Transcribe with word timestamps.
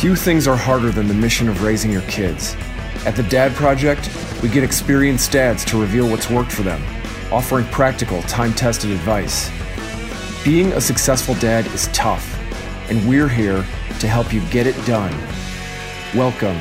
Few 0.00 0.16
things 0.16 0.48
are 0.48 0.56
harder 0.56 0.90
than 0.90 1.08
the 1.08 1.12
mission 1.12 1.46
of 1.46 1.62
raising 1.62 1.92
your 1.92 2.00
kids. 2.08 2.56
At 3.04 3.16
the 3.16 3.22
Dad 3.24 3.52
Project, 3.52 4.08
we 4.42 4.48
get 4.48 4.64
experienced 4.64 5.30
dads 5.30 5.62
to 5.66 5.78
reveal 5.78 6.08
what's 6.08 6.30
worked 6.30 6.52
for 6.52 6.62
them, 6.62 6.82
offering 7.30 7.66
practical, 7.66 8.22
time 8.22 8.54
tested 8.54 8.92
advice. 8.92 9.50
Being 10.42 10.72
a 10.72 10.80
successful 10.80 11.34
dad 11.34 11.66
is 11.74 11.88
tough, 11.88 12.40
and 12.88 13.06
we're 13.06 13.28
here 13.28 13.62
to 13.98 14.08
help 14.08 14.32
you 14.32 14.40
get 14.46 14.66
it 14.66 14.74
done. 14.86 15.12
Welcome 16.16 16.56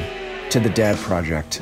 to 0.49 0.59
the 0.59 0.69
Dad 0.69 0.97
Project. 0.97 1.61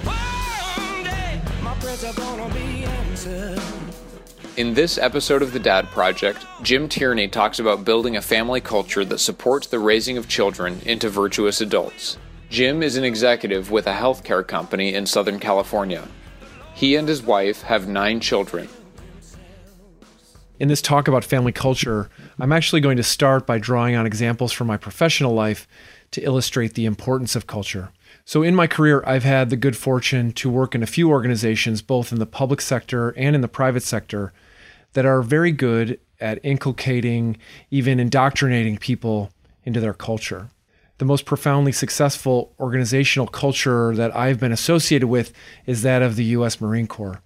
In 4.57 4.73
this 4.73 4.97
episode 4.97 5.43
of 5.43 5.53
The 5.53 5.59
Dad 5.59 5.85
Project, 5.91 6.43
Jim 6.63 6.89
Tierney 6.89 7.27
talks 7.27 7.59
about 7.59 7.86
building 7.86 8.18
a 8.18 8.23
family 8.23 8.59
culture 8.59 9.05
that 9.05 9.19
supports 9.19 9.68
the 9.68 9.77
raising 9.77 10.18
of 10.18 10.27
children 10.27 10.82
into 10.83 11.09
virtuous 11.09 11.61
adults. 11.61 12.18
Jim 12.49 12.82
is 12.82 12.96
an 12.96 13.04
executive 13.04 13.69
with 13.69 13.85
a 13.85 13.93
healthcare 13.93 14.46
company 14.46 14.96
in 14.96 15.05
Southern 15.05 15.39
California. 15.39 16.07
He 16.73 16.96
and 16.96 17.07
his 17.07 17.21
wife 17.21 17.61
have 17.61 17.87
nine 17.87 18.19
children. 18.19 18.68
In 20.60 20.69
this 20.69 20.82
talk 20.82 21.07
about 21.07 21.24
family 21.24 21.51
culture, 21.51 22.10
I'm 22.39 22.51
actually 22.51 22.82
going 22.82 22.97
to 22.97 23.04
start 23.04 23.46
by 23.46 23.60
drawing 23.60 23.96
on 23.96 24.07
examples 24.07 24.51
from 24.51 24.65
my 24.65 24.77
professional 24.77 25.35
life 25.35 25.68
to 26.10 26.21
illustrate 26.21 26.74
the 26.74 26.85
importance 26.85 27.35
of 27.35 27.46
culture. 27.46 27.91
So, 28.25 28.41
in 28.41 28.55
my 28.55 28.65
career, 28.65 29.04
I've 29.05 29.24
had 29.24 29.51
the 29.51 29.55
good 29.55 29.77
fortune 29.77 30.32
to 30.33 30.49
work 30.49 30.74
in 30.74 30.82
a 30.82 30.87
few 30.87 31.11
organizations, 31.11 31.83
both 31.83 32.11
in 32.11 32.17
the 32.17 32.25
public 32.25 32.59
sector 32.59 33.11
and 33.11 33.35
in 33.35 33.41
the 33.41 33.47
private 33.47 33.83
sector, 33.83 34.33
that 34.97 35.06
are 35.06 35.22
very 35.22 35.52
good 35.52 36.00
at 36.19 36.39
inculcating, 36.44 37.38
even 37.69 38.00
indoctrinating 38.00 38.80
people 38.80 39.30
into 39.63 39.80
their 39.80 39.94
culture. 39.94 40.49
The 40.97 41.05
most 41.05 41.23
profoundly 41.23 41.71
successful 41.71 42.52
organizational 42.59 43.27
culture 43.27 43.94
that 43.94 44.16
I've 44.16 44.39
been 44.39 44.52
associated 44.52 45.05
with 45.05 45.33
is 45.67 45.83
that 45.83 46.02
of 46.02 46.16
the 46.16 46.23
US 46.23 46.59
Marine 46.59 46.88
Corps. 46.88 47.21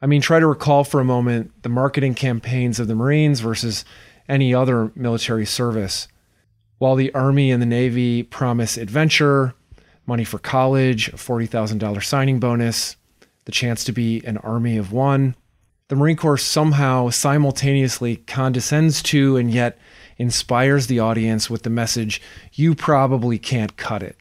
I 0.00 0.06
mean, 0.06 0.20
try 0.20 0.38
to 0.38 0.46
recall 0.46 0.84
for 0.84 1.00
a 1.00 1.04
moment 1.04 1.50
the 1.64 1.68
marketing 1.68 2.14
campaigns 2.14 2.78
of 2.78 2.86
the 2.86 2.94
Marines 2.94 3.40
versus 3.40 3.84
any 4.28 4.54
other 4.54 4.92
military 4.94 5.44
service. 5.44 6.06
While 6.78 6.94
the 6.94 7.12
Army 7.14 7.50
and 7.50 7.60
the 7.60 7.66
Navy 7.66 8.22
promise 8.22 8.76
adventure, 8.76 9.54
money 10.06 10.22
for 10.22 10.38
college, 10.38 11.08
a 11.08 11.16
$40,000 11.16 12.04
signing 12.04 12.38
bonus, 12.38 12.94
the 13.44 13.50
chance 13.50 13.82
to 13.82 13.92
be 13.92 14.22
an 14.24 14.36
army 14.36 14.76
of 14.76 14.92
one, 14.92 15.34
the 15.92 15.96
Marine 15.96 16.16
Corps 16.16 16.38
somehow 16.38 17.10
simultaneously 17.10 18.16
condescends 18.16 19.02
to 19.02 19.36
and 19.36 19.50
yet 19.50 19.76
inspires 20.16 20.86
the 20.86 20.98
audience 20.98 21.50
with 21.50 21.64
the 21.64 21.68
message, 21.68 22.22
you 22.54 22.74
probably 22.74 23.38
can't 23.38 23.76
cut 23.76 24.02
it. 24.02 24.16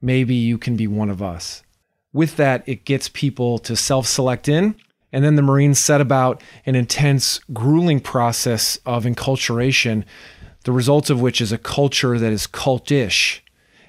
Maybe 0.00 0.36
you 0.36 0.58
can 0.58 0.76
be 0.76 0.86
one 0.86 1.10
of 1.10 1.20
us. 1.20 1.64
With 2.12 2.36
that, 2.36 2.62
it 2.66 2.84
gets 2.84 3.08
people 3.08 3.58
to 3.58 3.74
self 3.74 4.06
select 4.06 4.48
in, 4.48 4.76
and 5.10 5.24
then 5.24 5.34
the 5.34 5.42
Marines 5.42 5.80
set 5.80 6.00
about 6.00 6.40
an 6.66 6.76
intense, 6.76 7.40
grueling 7.52 7.98
process 7.98 8.78
of 8.86 9.02
enculturation, 9.02 10.04
the 10.62 10.70
result 10.70 11.10
of 11.10 11.20
which 11.20 11.40
is 11.40 11.50
a 11.50 11.58
culture 11.58 12.16
that 12.16 12.32
is 12.32 12.46
cultish. 12.46 13.40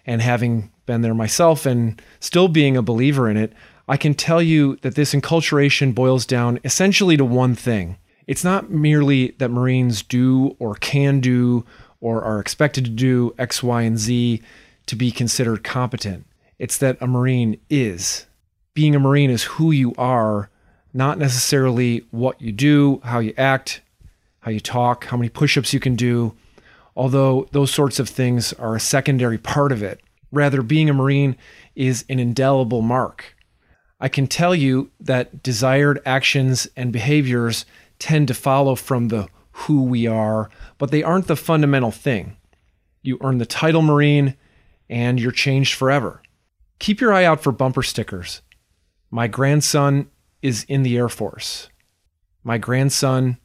And 0.03 0.19
having 0.19 0.71
been 0.87 1.01
there 1.01 1.13
myself 1.13 1.67
and 1.67 2.01
still 2.19 2.47
being 2.47 2.75
a 2.75 2.81
believer 2.81 3.29
in 3.29 3.37
it, 3.37 3.53
I 3.87 3.97
can 3.97 4.13
tell 4.13 4.41
you 4.41 4.77
that 4.77 4.95
this 4.95 5.13
enculturation 5.13 5.93
boils 5.93 6.25
down 6.25 6.59
essentially 6.63 7.17
to 7.17 7.25
one 7.25 7.55
thing. 7.55 7.97
It's 8.27 8.43
not 8.43 8.69
merely 8.69 9.31
that 9.39 9.51
Marines 9.51 10.01
do 10.01 10.55
or 10.59 10.75
can 10.75 11.19
do 11.19 11.65
or 11.99 12.23
are 12.23 12.39
expected 12.39 12.85
to 12.85 12.91
do 12.91 13.35
X, 13.37 13.61
Y, 13.61 13.81
and 13.81 13.97
Z 13.97 14.41
to 14.85 14.95
be 14.95 15.11
considered 15.11 15.63
competent. 15.63 16.25
It's 16.59 16.77
that 16.77 16.97
a 17.01 17.07
Marine 17.07 17.59
is. 17.69 18.25
Being 18.73 18.95
a 18.95 18.99
Marine 18.99 19.29
is 19.29 19.43
who 19.43 19.71
you 19.71 19.93
are, 19.97 20.49
not 20.93 21.17
necessarily 21.17 22.05
what 22.11 22.41
you 22.41 22.51
do, 22.51 23.01
how 23.03 23.19
you 23.19 23.33
act, 23.37 23.81
how 24.41 24.51
you 24.51 24.59
talk, 24.59 25.05
how 25.05 25.17
many 25.17 25.29
push 25.29 25.57
ups 25.57 25.73
you 25.73 25.79
can 25.79 25.95
do, 25.95 26.33
although 26.95 27.47
those 27.51 27.71
sorts 27.71 27.99
of 27.99 28.07
things 28.07 28.53
are 28.53 28.75
a 28.75 28.79
secondary 28.79 29.37
part 29.37 29.71
of 29.71 29.83
it. 29.83 29.99
Rather, 30.31 30.61
being 30.61 30.89
a 30.89 30.93
Marine 30.93 31.35
is 31.75 32.05
an 32.09 32.19
indelible 32.19 32.81
mark. 32.81 33.32
I 34.03 34.09
can 34.09 34.27
tell 34.27 34.53
you 34.53 34.91
that 34.99 35.41
desired 35.41 36.01
actions 36.05 36.67
and 36.75 36.91
behaviors 36.91 37.65
tend 37.99 38.27
to 38.27 38.33
follow 38.33 38.75
from 38.75 39.07
the 39.07 39.29
who 39.53 39.85
we 39.85 40.07
are, 40.07 40.49
but 40.77 40.91
they 40.91 41.01
aren't 41.01 41.27
the 41.27 41.37
fundamental 41.37 41.89
thing. 41.91 42.35
You 43.01 43.17
earn 43.21 43.37
the 43.37 43.45
title 43.45 43.81
Marine 43.81 44.35
and 44.89 45.21
you're 45.21 45.31
changed 45.31 45.75
forever. 45.75 46.21
Keep 46.79 46.99
your 46.99 47.13
eye 47.13 47.23
out 47.23 47.41
for 47.41 47.53
bumper 47.53 47.81
stickers. 47.81 48.41
My 49.09 49.27
grandson 49.27 50.09
is 50.41 50.65
in 50.65 50.83
the 50.83 50.97
Air 50.97 51.07
Force. 51.07 51.69
My 52.43 52.57
grandson 52.57 53.37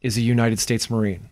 is 0.00 0.16
a 0.16 0.22
United 0.22 0.60
States 0.60 0.88
Marine. 0.88 1.28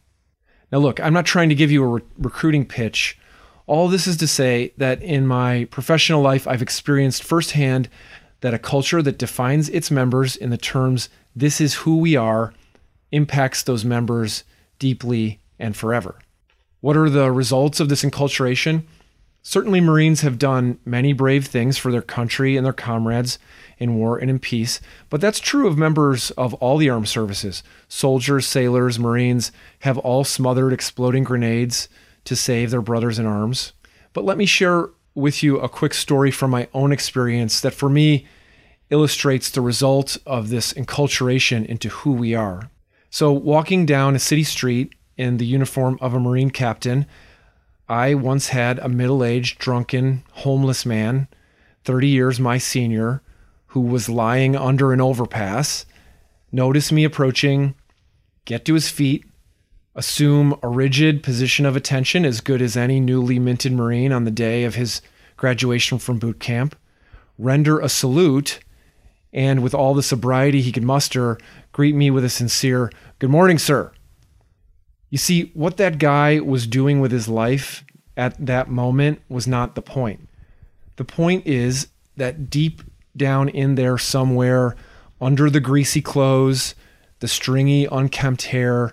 Now, 0.71 0.77
look, 0.77 1.01
I'm 1.01 1.15
not 1.15 1.25
trying 1.25 1.49
to 1.49 1.55
give 1.55 1.71
you 1.71 1.83
a 1.83 1.89
re- 1.89 2.03
recruiting 2.19 2.67
pitch. 2.67 3.19
All 3.67 3.89
this 3.89 4.07
is 4.07 4.19
to 4.19 4.27
say 4.27 4.75
that 4.77 5.01
in 5.01 5.27
my 5.27 5.65
professional 5.71 6.21
life, 6.21 6.47
I've 6.47 6.61
experienced 6.61 7.25
firsthand 7.25 7.89
that 8.45 8.53
a 8.53 8.59
culture 8.59 9.01
that 9.01 9.17
defines 9.17 9.71
its 9.71 9.91
members 9.91 10.37
in 10.37 10.51
the 10.51 10.59
terms, 10.59 11.09
this 11.35 11.63
is 11.63 11.77
who 11.77 11.97
we 11.97 12.15
are, 12.15 12.53
impacts 13.11 13.63
those 13.63 13.87
members 13.87 14.45
deeply 14.79 15.41
and 15.59 15.75
forever. 15.75 16.19
What 16.83 16.95
are 16.95 17.09
the 17.09 17.33
results 17.33 17.81
of 17.81 17.89
this 17.89 18.05
enculturation? 18.05 18.83
Certainly, 19.41 19.81
Marines 19.81 20.21
have 20.21 20.39
done 20.39 20.79
many 20.85 21.15
brave 21.15 21.47
things 21.47 21.79
for 21.79 21.91
their 21.91 22.03
country 22.03 22.55
and 22.55 22.67
their 22.67 22.75
comrades 22.75 23.39
in 23.79 23.95
war 23.95 24.19
and 24.19 24.29
in 24.29 24.39
peace, 24.39 24.79
but 25.09 25.23
that's 25.23 25.41
true 25.41 25.67
of 25.67 25.79
members 25.79 26.31
of 26.33 26.53
all 26.53 26.77
the 26.77 26.91
armed 26.91 27.09
services. 27.09 27.63
Soldiers, 27.89 28.45
sailors, 28.45 28.99
Marines 28.99 29.53
have 29.79 29.97
all 29.97 30.23
smothered 30.23 30.75
exploding 30.75 31.25
grenades 31.25 31.89
to 32.27 32.37
save 32.37 32.71
their 32.71 32.83
brothers 32.83 33.19
in 33.19 33.25
arms. 33.25 33.73
But 34.13 34.27
let 34.27 34.37
me 34.37 34.45
share 34.45 34.91
with 35.15 35.43
you 35.43 35.59
a 35.61 35.69
quick 35.69 35.95
story 35.95 36.31
from 36.31 36.51
my 36.51 36.69
own 36.75 36.93
experience 36.93 37.63
that 37.63 37.73
for 37.73 37.89
me 37.89 38.27
illustrates 38.95 39.51
the 39.51 39.61
result 39.61 40.17
of 40.25 40.51
this 40.51 40.73
enculturation 40.75 41.67
into 41.67 41.89
who 41.89 42.13
we 42.13 42.33
are. 42.33 42.71
So, 43.11 43.33
walking 43.33 43.87
down 43.87 44.15
a 44.15 44.21
city 44.21 44.45
street 44.45 44.95
in 45.17 45.39
the 45.39 45.47
uniform 45.47 45.99
of 46.01 46.15
a 46.15 46.21
Marine 46.21 46.51
captain, 46.51 47.07
I 47.89 48.15
once 48.15 48.51
had 48.51 48.79
a 48.79 48.89
middle 48.89 49.25
aged, 49.25 49.59
drunken, 49.59 50.23
homeless 50.31 50.87
man, 50.87 51.27
30 51.83 52.07
years 52.07 52.39
my 52.39 52.57
senior, 52.57 53.21
who 53.67 53.81
was 53.81 54.09
lying 54.09 54.55
under 54.55 54.93
an 54.93 55.01
overpass, 55.01 55.87
notice 56.53 56.93
me 56.93 57.03
approaching, 57.03 57.75
get 58.45 58.65
to 58.65 58.75
his 58.75 58.89
feet, 58.89 59.25
assume 59.97 60.57
a 60.63 60.69
rigid 60.69 61.21
position 61.25 61.67
of 61.67 61.75
attention 61.75 62.25
as 62.25 62.41
good 62.41 62.63
as 62.63 62.77
any 62.77 63.01
newly 63.01 63.41
minted 63.41 63.73
Marine 63.73 64.13
on 64.13 64.23
the 64.23 64.31
day 64.31 64.63
of 64.63 64.77
his 64.77 65.03
graduation 65.37 65.99
from 65.99 66.21
boot 66.21 66.39
camp, 66.39 66.77
render 67.39 67.81
a 67.81 67.89
salute, 67.89 68.61
and 69.35 69.63
with 69.63 69.75
all 69.75 69.93
the 69.93 70.03
sobriety 70.03 70.63
he 70.63 70.73
could 70.73 70.85
muster, 70.85 71.37
greet 71.73 71.95
me 71.95 72.11
with 72.11 72.25
a 72.25 72.31
sincere, 72.31 72.91
Good 73.19 73.31
morning, 73.31 73.59
sir. 73.59 73.93
You 75.11 75.19
see, 75.19 75.51
what 75.55 75.77
that 75.77 75.99
guy 75.99 76.41
was 76.41 76.67
doing 76.67 77.01
with 77.01 77.13
his 77.13 77.29
life 77.29 77.85
at 78.17 78.45
that 78.45 78.69
moment 78.69 79.23
was 79.29 79.47
not 79.47 79.75
the 79.75 79.83
point. 79.83 80.29
The 80.97 81.05
point 81.05 81.47
is 81.47 81.89
that 82.17 82.51
deep 82.51 82.83
down 83.17 83.49
in 83.49 83.77
there, 83.77 83.99
somewhere 83.99 84.77
under 85.21 85.49
the 85.49 85.61
greasy 85.61 86.01
clothes, 86.01 86.75
the 87.21 87.29
stringy, 87.29 87.87
unkempt 87.87 88.43
hair, 88.47 88.93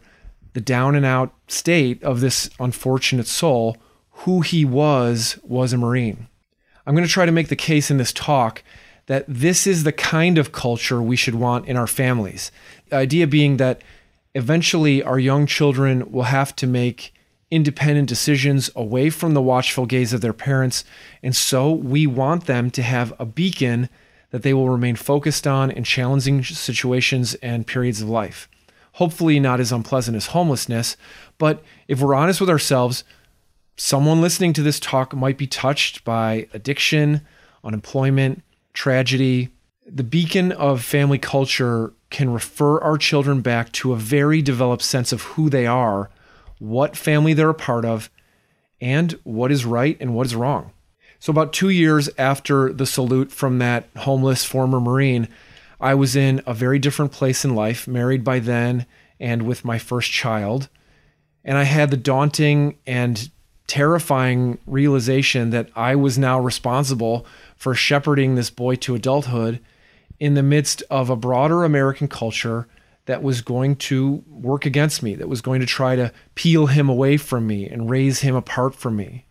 the 0.54 0.62
down 0.62 0.95
and 0.95 1.06
out 1.06 1.33
state 1.48 2.01
of 2.04 2.19
this 2.19 2.50
unfortunate 2.60 3.27
soul, 3.27 3.77
who 4.12 4.42
he 4.42 4.63
was 4.63 5.39
was 5.44 5.74
a 5.74 5.77
Marine. 5.77 6.27
I'm 6.86 6.95
going 6.95 7.07
to 7.07 7.12
try 7.12 7.25
to 7.25 7.31
make 7.31 7.50
the 7.50 7.56
case 7.56 7.92
in 7.92 7.98
this 7.98 8.13
talk 8.13 8.63
that 9.12 9.25
this 9.28 9.68
is 9.68 9.84
the 9.84 9.92
kind 9.92 10.38
of 10.38 10.54
culture 10.54 11.02
we 11.02 11.18
should 11.18 11.36
want 11.36 11.68
in 11.68 11.75
our 11.75 11.86
families. 11.86 12.50
The 12.88 12.96
idea 12.96 13.28
being 13.28 13.58
that 13.58 13.81
eventually 14.34 15.04
our 15.04 15.19
young 15.19 15.46
children 15.48 16.10
will 16.13 16.24
have 16.24 16.56
to 16.56 16.66
make 16.66 17.13
independent 17.50 18.08
decisions 18.08 18.69
away 18.74 19.10
from 19.10 19.34
the 19.34 19.42
watchful 19.42 19.86
gaze 19.86 20.13
of 20.13 20.22
their 20.22 20.31
parents. 20.31 20.86
And 21.22 21.36
so 21.36 21.74
we 21.74 22.08
want 22.08 22.46
them 22.46 22.72
to 22.72 22.81
have 22.81 23.12
a 23.19 23.25
beacon 23.25 23.90
that 24.30 24.44
they 24.44 24.54
will 24.54 24.69
remain 24.69 24.96
focused 24.96 25.46
on 25.46 25.72
in 25.72 25.84
challenging 25.84 26.42
situations 26.42 27.34
and 27.36 27.68
periods 27.68 28.02
of 28.02 28.08
life 28.08 28.48
hopefully 28.94 29.40
not 29.40 29.60
as 29.60 29.72
unpleasant 29.72 30.18
as 30.18 30.28
homelessness. 30.28 30.98
But 31.38 31.63
if 31.88 32.02
we're 32.02 32.16
honest 32.16 32.42
with 32.42 32.50
ourselves, 32.50 33.04
someone 33.78 34.22
listening 34.22 34.54
to 34.54 34.62
this 34.62 34.80
talk 34.80 35.13
might 35.13 35.38
be 35.38 35.48
touched 35.48 36.04
by 36.04 36.48
addiction, 36.54 37.22
unemployment, 37.63 38.44
tragedy. 38.73 39.50
The 39.85 40.03
beacon 40.03 40.51
of 40.51 40.83
family 40.83 41.18
culture 41.18 41.94
can 42.09 42.31
refer 42.31 42.79
our 42.79 42.97
children 42.97 43.41
back 43.41 43.71
to 43.73 43.94
a 43.94 43.97
very 43.97 44.41
developed 44.41 44.83
sense 44.83 45.12
of 45.12 45.21
who 45.23 45.50
they 45.50 45.65
are, 45.65 46.09
what 46.59 46.95
family 46.95 47.33
they're 47.33 47.50
a 47.50 47.56
part 47.56 47.85
of, 47.85 48.09
and 48.79 49.13
what 49.23 49.51
is 49.51 49.65
right 49.65 49.97
and 50.00 50.13
what 50.13 50.27
is 50.27 50.35
wrong. 50.35 50.71
So, 51.19 51.31
about 51.31 51.53
two 51.53 51.69
years 51.69 52.09
after 52.18 52.73
the 52.73 52.85
salute 52.85 53.31
from 53.31 53.59
that 53.59 53.88
homeless 53.97 54.44
former 54.44 54.79
Marine, 54.79 55.27
I 55.79 55.94
was 55.94 56.15
in 56.15 56.41
a 56.45 56.53
very 56.53 56.79
different 56.79 57.12
place 57.12 57.45
in 57.45 57.56
life, 57.56 57.88
married 57.88 58.24
by 58.24 58.39
then 58.39 58.85
and 59.19 59.44
with 59.44 59.63
my 59.63 59.77
first 59.77 60.12
child. 60.12 60.67
And 61.44 61.57
I 61.57 61.63
had 61.63 61.91
the 61.91 61.97
daunting 61.97 62.77
and 62.85 63.29
terrifying 63.67 64.57
realization 64.65 65.51
that 65.51 65.69
I 65.75 65.95
was 65.95 66.17
now 66.17 66.39
responsible 66.39 67.25
for 67.62 67.75
shepherding 67.75 68.34
this 68.34 68.50
boy 68.50 68.74
to 68.74 68.96
adulthood 68.96 69.60
in 70.19 70.34
the 70.34 70.42
midst 70.42 70.81
of 70.90 71.12
a 71.12 71.16
broader 71.16 71.63
American 71.63 72.08
culture 72.08 72.68
that 73.06 73.22
was 73.22 73.42
going 73.42 73.75
to 73.75 74.24
work 74.28 74.66
against 74.66 75.04
me, 75.04 75.13
that 75.13 75.30
was 75.30 75.42
going 75.42 75.60
to 75.60 75.68
try 75.68 75.96
to 75.96 76.12
peel 76.34 76.66
him 76.66 76.90
away 76.90 77.18
from 77.18 77.46
me 77.46 77.68
and 77.68 77.88
raise 77.88 78.22
him 78.22 78.36
apart 78.36 78.74
from 78.74 78.96
me 78.96 79.25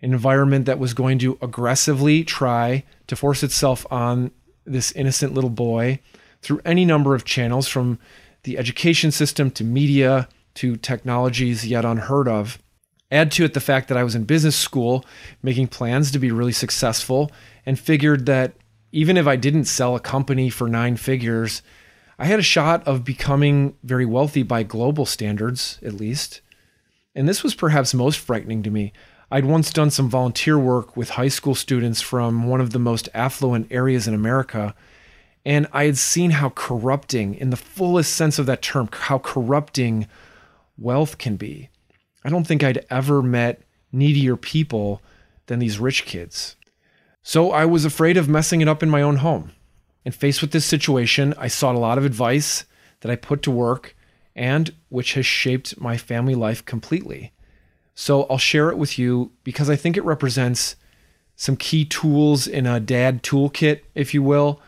an 0.00 0.12
environment 0.12 0.66
that 0.66 0.78
was 0.78 0.94
going 0.94 1.18
to 1.18 1.36
aggressively 1.42 2.22
try 2.22 2.84
to 3.08 3.16
force 3.16 3.42
itself 3.42 3.84
on 3.90 4.30
this 4.64 4.92
innocent 4.92 5.34
little 5.34 5.50
boy 5.50 5.98
through 6.40 6.60
any 6.64 6.84
number 6.84 7.16
of 7.16 7.24
channels 7.24 7.66
from 7.66 7.98
the 8.44 8.58
education 8.58 9.10
system 9.10 9.50
to 9.50 9.64
media 9.64 10.28
to 10.54 10.76
technologies 10.76 11.66
yet 11.66 11.84
unheard 11.84 12.28
of. 12.28 12.61
Add 13.12 13.30
to 13.32 13.44
it 13.44 13.52
the 13.52 13.60
fact 13.60 13.88
that 13.88 13.98
I 13.98 14.04
was 14.04 14.14
in 14.14 14.24
business 14.24 14.56
school 14.56 15.04
making 15.42 15.68
plans 15.68 16.10
to 16.10 16.18
be 16.18 16.32
really 16.32 16.52
successful 16.52 17.30
and 17.66 17.78
figured 17.78 18.24
that 18.26 18.54
even 18.90 19.18
if 19.18 19.26
I 19.26 19.36
didn't 19.36 19.66
sell 19.66 19.94
a 19.94 20.00
company 20.00 20.48
for 20.48 20.66
nine 20.66 20.96
figures, 20.96 21.62
I 22.18 22.24
had 22.24 22.38
a 22.38 22.42
shot 22.42 22.86
of 22.86 23.04
becoming 23.04 23.76
very 23.82 24.06
wealthy 24.06 24.42
by 24.42 24.62
global 24.62 25.04
standards, 25.04 25.78
at 25.82 25.92
least. 25.92 26.40
And 27.14 27.28
this 27.28 27.42
was 27.42 27.54
perhaps 27.54 27.92
most 27.92 28.18
frightening 28.18 28.62
to 28.62 28.70
me. 28.70 28.94
I'd 29.30 29.44
once 29.44 29.70
done 29.72 29.90
some 29.90 30.08
volunteer 30.08 30.58
work 30.58 30.96
with 30.96 31.10
high 31.10 31.28
school 31.28 31.54
students 31.54 32.00
from 32.00 32.46
one 32.46 32.60
of 32.60 32.70
the 32.70 32.78
most 32.78 33.08
affluent 33.12 33.70
areas 33.70 34.08
in 34.08 34.14
America, 34.14 34.74
and 35.44 35.66
I 35.72 35.84
had 35.84 35.98
seen 35.98 36.30
how 36.30 36.50
corrupting, 36.50 37.34
in 37.34 37.50
the 37.50 37.56
fullest 37.56 38.14
sense 38.14 38.38
of 38.38 38.46
that 38.46 38.62
term, 38.62 38.88
how 38.90 39.18
corrupting 39.18 40.06
wealth 40.78 41.18
can 41.18 41.36
be. 41.36 41.68
I 42.24 42.30
don't 42.30 42.46
think 42.46 42.62
I'd 42.62 42.84
ever 42.90 43.22
met 43.22 43.62
needier 43.92 44.36
people 44.36 45.02
than 45.46 45.58
these 45.58 45.78
rich 45.78 46.04
kids. 46.04 46.56
So 47.22 47.52
I 47.52 47.64
was 47.64 47.84
afraid 47.84 48.16
of 48.16 48.28
messing 48.28 48.60
it 48.60 48.68
up 48.68 48.82
in 48.82 48.90
my 48.90 49.02
own 49.02 49.16
home. 49.16 49.52
And 50.04 50.14
faced 50.14 50.40
with 50.40 50.50
this 50.50 50.64
situation, 50.64 51.32
I 51.38 51.46
sought 51.46 51.76
a 51.76 51.78
lot 51.78 51.98
of 51.98 52.04
advice 52.04 52.64
that 53.00 53.10
I 53.10 53.16
put 53.16 53.42
to 53.42 53.50
work 53.50 53.94
and 54.34 54.74
which 54.88 55.14
has 55.14 55.26
shaped 55.26 55.80
my 55.80 55.96
family 55.96 56.34
life 56.34 56.64
completely. 56.64 57.32
So 57.94 58.24
I'll 58.24 58.38
share 58.38 58.70
it 58.70 58.78
with 58.78 58.98
you 58.98 59.32
because 59.44 59.68
I 59.68 59.76
think 59.76 59.96
it 59.96 60.04
represents 60.04 60.76
some 61.36 61.56
key 61.56 61.84
tools 61.84 62.46
in 62.46 62.66
a 62.66 62.80
dad 62.80 63.22
toolkit, 63.22 63.82
if 63.94 64.14
you 64.14 64.22
will, 64.22 64.60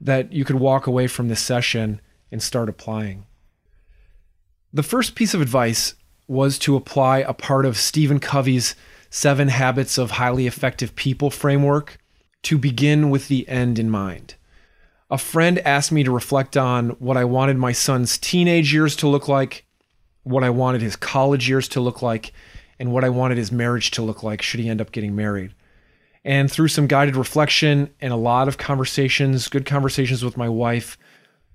that 0.00 0.32
you 0.32 0.44
could 0.44 0.56
walk 0.56 0.86
away 0.86 1.06
from 1.06 1.28
this 1.28 1.40
session 1.40 2.00
and 2.30 2.42
start 2.42 2.68
applying. 2.68 3.26
The 4.72 4.82
first 4.82 5.14
piece 5.14 5.34
of 5.34 5.40
advice 5.40 5.94
was 6.26 6.58
to 6.60 6.76
apply 6.76 7.18
a 7.18 7.34
part 7.34 7.66
of 7.66 7.76
Stephen 7.76 8.20
Covey's 8.20 8.74
Seven 9.10 9.48
Habits 9.48 9.98
of 9.98 10.12
Highly 10.12 10.46
Effective 10.46 10.96
People 10.96 11.30
framework 11.30 11.98
to 12.42 12.58
begin 12.58 13.10
with 13.10 13.28
the 13.28 13.48
end 13.48 13.78
in 13.78 13.90
mind. 13.90 14.34
A 15.10 15.18
friend 15.18 15.58
asked 15.60 15.92
me 15.92 16.02
to 16.02 16.10
reflect 16.10 16.56
on 16.56 16.90
what 16.90 17.16
I 17.16 17.24
wanted 17.24 17.56
my 17.56 17.72
son's 17.72 18.18
teenage 18.18 18.72
years 18.72 18.96
to 18.96 19.08
look 19.08 19.28
like, 19.28 19.64
what 20.22 20.42
I 20.42 20.50
wanted 20.50 20.82
his 20.82 20.96
college 20.96 21.48
years 21.48 21.68
to 21.68 21.80
look 21.80 22.02
like, 22.02 22.32
and 22.78 22.92
what 22.92 23.04
I 23.04 23.10
wanted 23.10 23.38
his 23.38 23.52
marriage 23.52 23.90
to 23.92 24.02
look 24.02 24.22
like 24.22 24.42
should 24.42 24.60
he 24.60 24.68
end 24.68 24.80
up 24.80 24.92
getting 24.92 25.14
married. 25.14 25.54
And 26.24 26.50
through 26.50 26.68
some 26.68 26.86
guided 26.86 27.16
reflection 27.16 27.90
and 28.00 28.12
a 28.12 28.16
lot 28.16 28.48
of 28.48 28.58
conversations, 28.58 29.48
good 29.48 29.66
conversations 29.66 30.24
with 30.24 30.36
my 30.36 30.48
wife, 30.48 30.96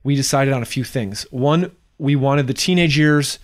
we 0.03 0.15
decided 0.15 0.53
on 0.53 0.61
a 0.61 0.67
few 0.67 0.83
things. 0.83 1.23
One, 1.31 1.71
we 1.97 2.15
wanted 2.15 2.47
the 2.47 2.53
teenage 2.53 2.97
years 2.97 3.39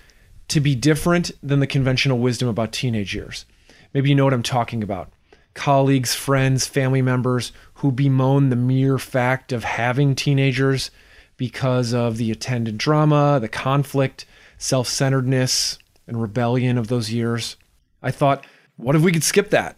to 0.50 0.60
be 0.60 0.76
different 0.76 1.32
than 1.42 1.60
the 1.60 1.68
conventional 1.68 2.20
wisdom 2.20 2.48
about 2.48 2.72
teenage 2.72 3.16
years. 3.16 3.46
Maybe 3.94 4.10
you 4.10 4.16
know 4.16 4.26
what 4.26 4.34
I'm 4.34 4.44
talking 4.44 4.84
about. 4.84 5.12
Colleagues, 5.54 6.14
friends, 6.14 6.68
family 6.68 7.02
members 7.02 7.52
who 7.76 7.92
bemoan 7.92 8.50
the 8.50 8.56
mere 8.56 8.98
fact 8.98 9.52
of 9.52 9.64
having 9.64 10.16
teenagers 10.16 10.92
because 11.38 11.94
of 11.94 12.18
the 12.18 12.32
attendant 12.32 12.78
drama, 12.78 13.40
the 13.40 13.48
conflict, 13.48 14.26
self 14.58 14.88
centeredness, 14.88 15.78
and 16.08 16.22
rebellion 16.22 16.78
of 16.78 16.88
those 16.88 17.12
years. 17.12 17.56
I 18.02 18.12
thought, 18.12 18.46
what 18.78 18.96
if 18.96 19.02
we 19.02 19.12
could 19.12 19.24
skip 19.24 19.50
that? 19.52 19.78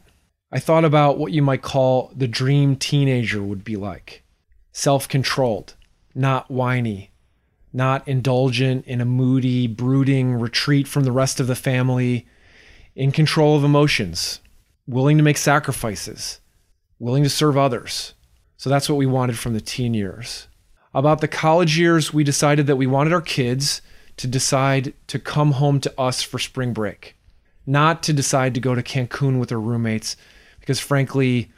I 0.52 0.60
thought 0.60 0.86
about 0.86 1.18
what 1.18 1.32
you 1.32 1.42
might 1.42 1.62
call 1.62 2.12
the 2.16 2.28
dream 2.28 2.76
teenager 2.76 3.44
would 3.44 3.64
be 3.64 3.76
like 3.76 4.24
self 4.72 5.08
controlled, 5.08 5.76
not 6.16 6.50
whiny, 6.50 7.12
not 7.78 8.06
indulgent 8.08 8.86
in 8.86 9.00
a 9.00 9.06
moody, 9.06 9.68
brooding 9.68 10.34
retreat 10.34 10.88
from 10.88 11.06
the 11.06 11.12
rest 11.12 11.40
of 11.40 11.48
the 11.48 11.56
family, 11.56 12.28
in 12.96 13.12
control 13.12 13.56
of 13.56 13.64
emotions, 13.64 14.42
willing 14.88 15.18
to 15.18 15.24
make 15.24 15.38
sacrifices, 15.38 16.42
willing 17.00 17.24
to 17.24 17.30
serve 17.30 17.58
others. 17.58 18.14
So 18.58 18.70
that's 18.70 18.90
what 18.90 18.98
we 18.98 19.06
wanted 19.06 19.38
from 19.38 19.54
the 19.54 19.62
teen 19.62 19.94
years. 19.94 20.48
About 20.94 21.22
the 21.22 21.28
college 21.28 21.78
years, 21.78 22.14
we 22.14 22.26
decided 22.26 22.68
that 22.68 22.76
we 22.76 22.88
wanted 22.88 23.14
our 23.14 23.22
kids 23.22 23.82
to 24.18 24.28
decide 24.28 24.94
to 25.08 25.20
come 25.20 25.52
home 25.54 25.80
to 25.80 25.94
us 25.98 26.22
for 26.22 26.40
spring 26.40 26.74
break 26.74 27.18
not 27.68 28.02
to 28.02 28.14
decide 28.14 28.54
to 28.54 28.62
go 28.62 28.74
to 28.74 28.82
Cancun 28.82 29.38
with 29.38 29.50
their 29.50 29.60
roommates, 29.60 30.16
because 30.62 30.80
frankly, 30.80 31.52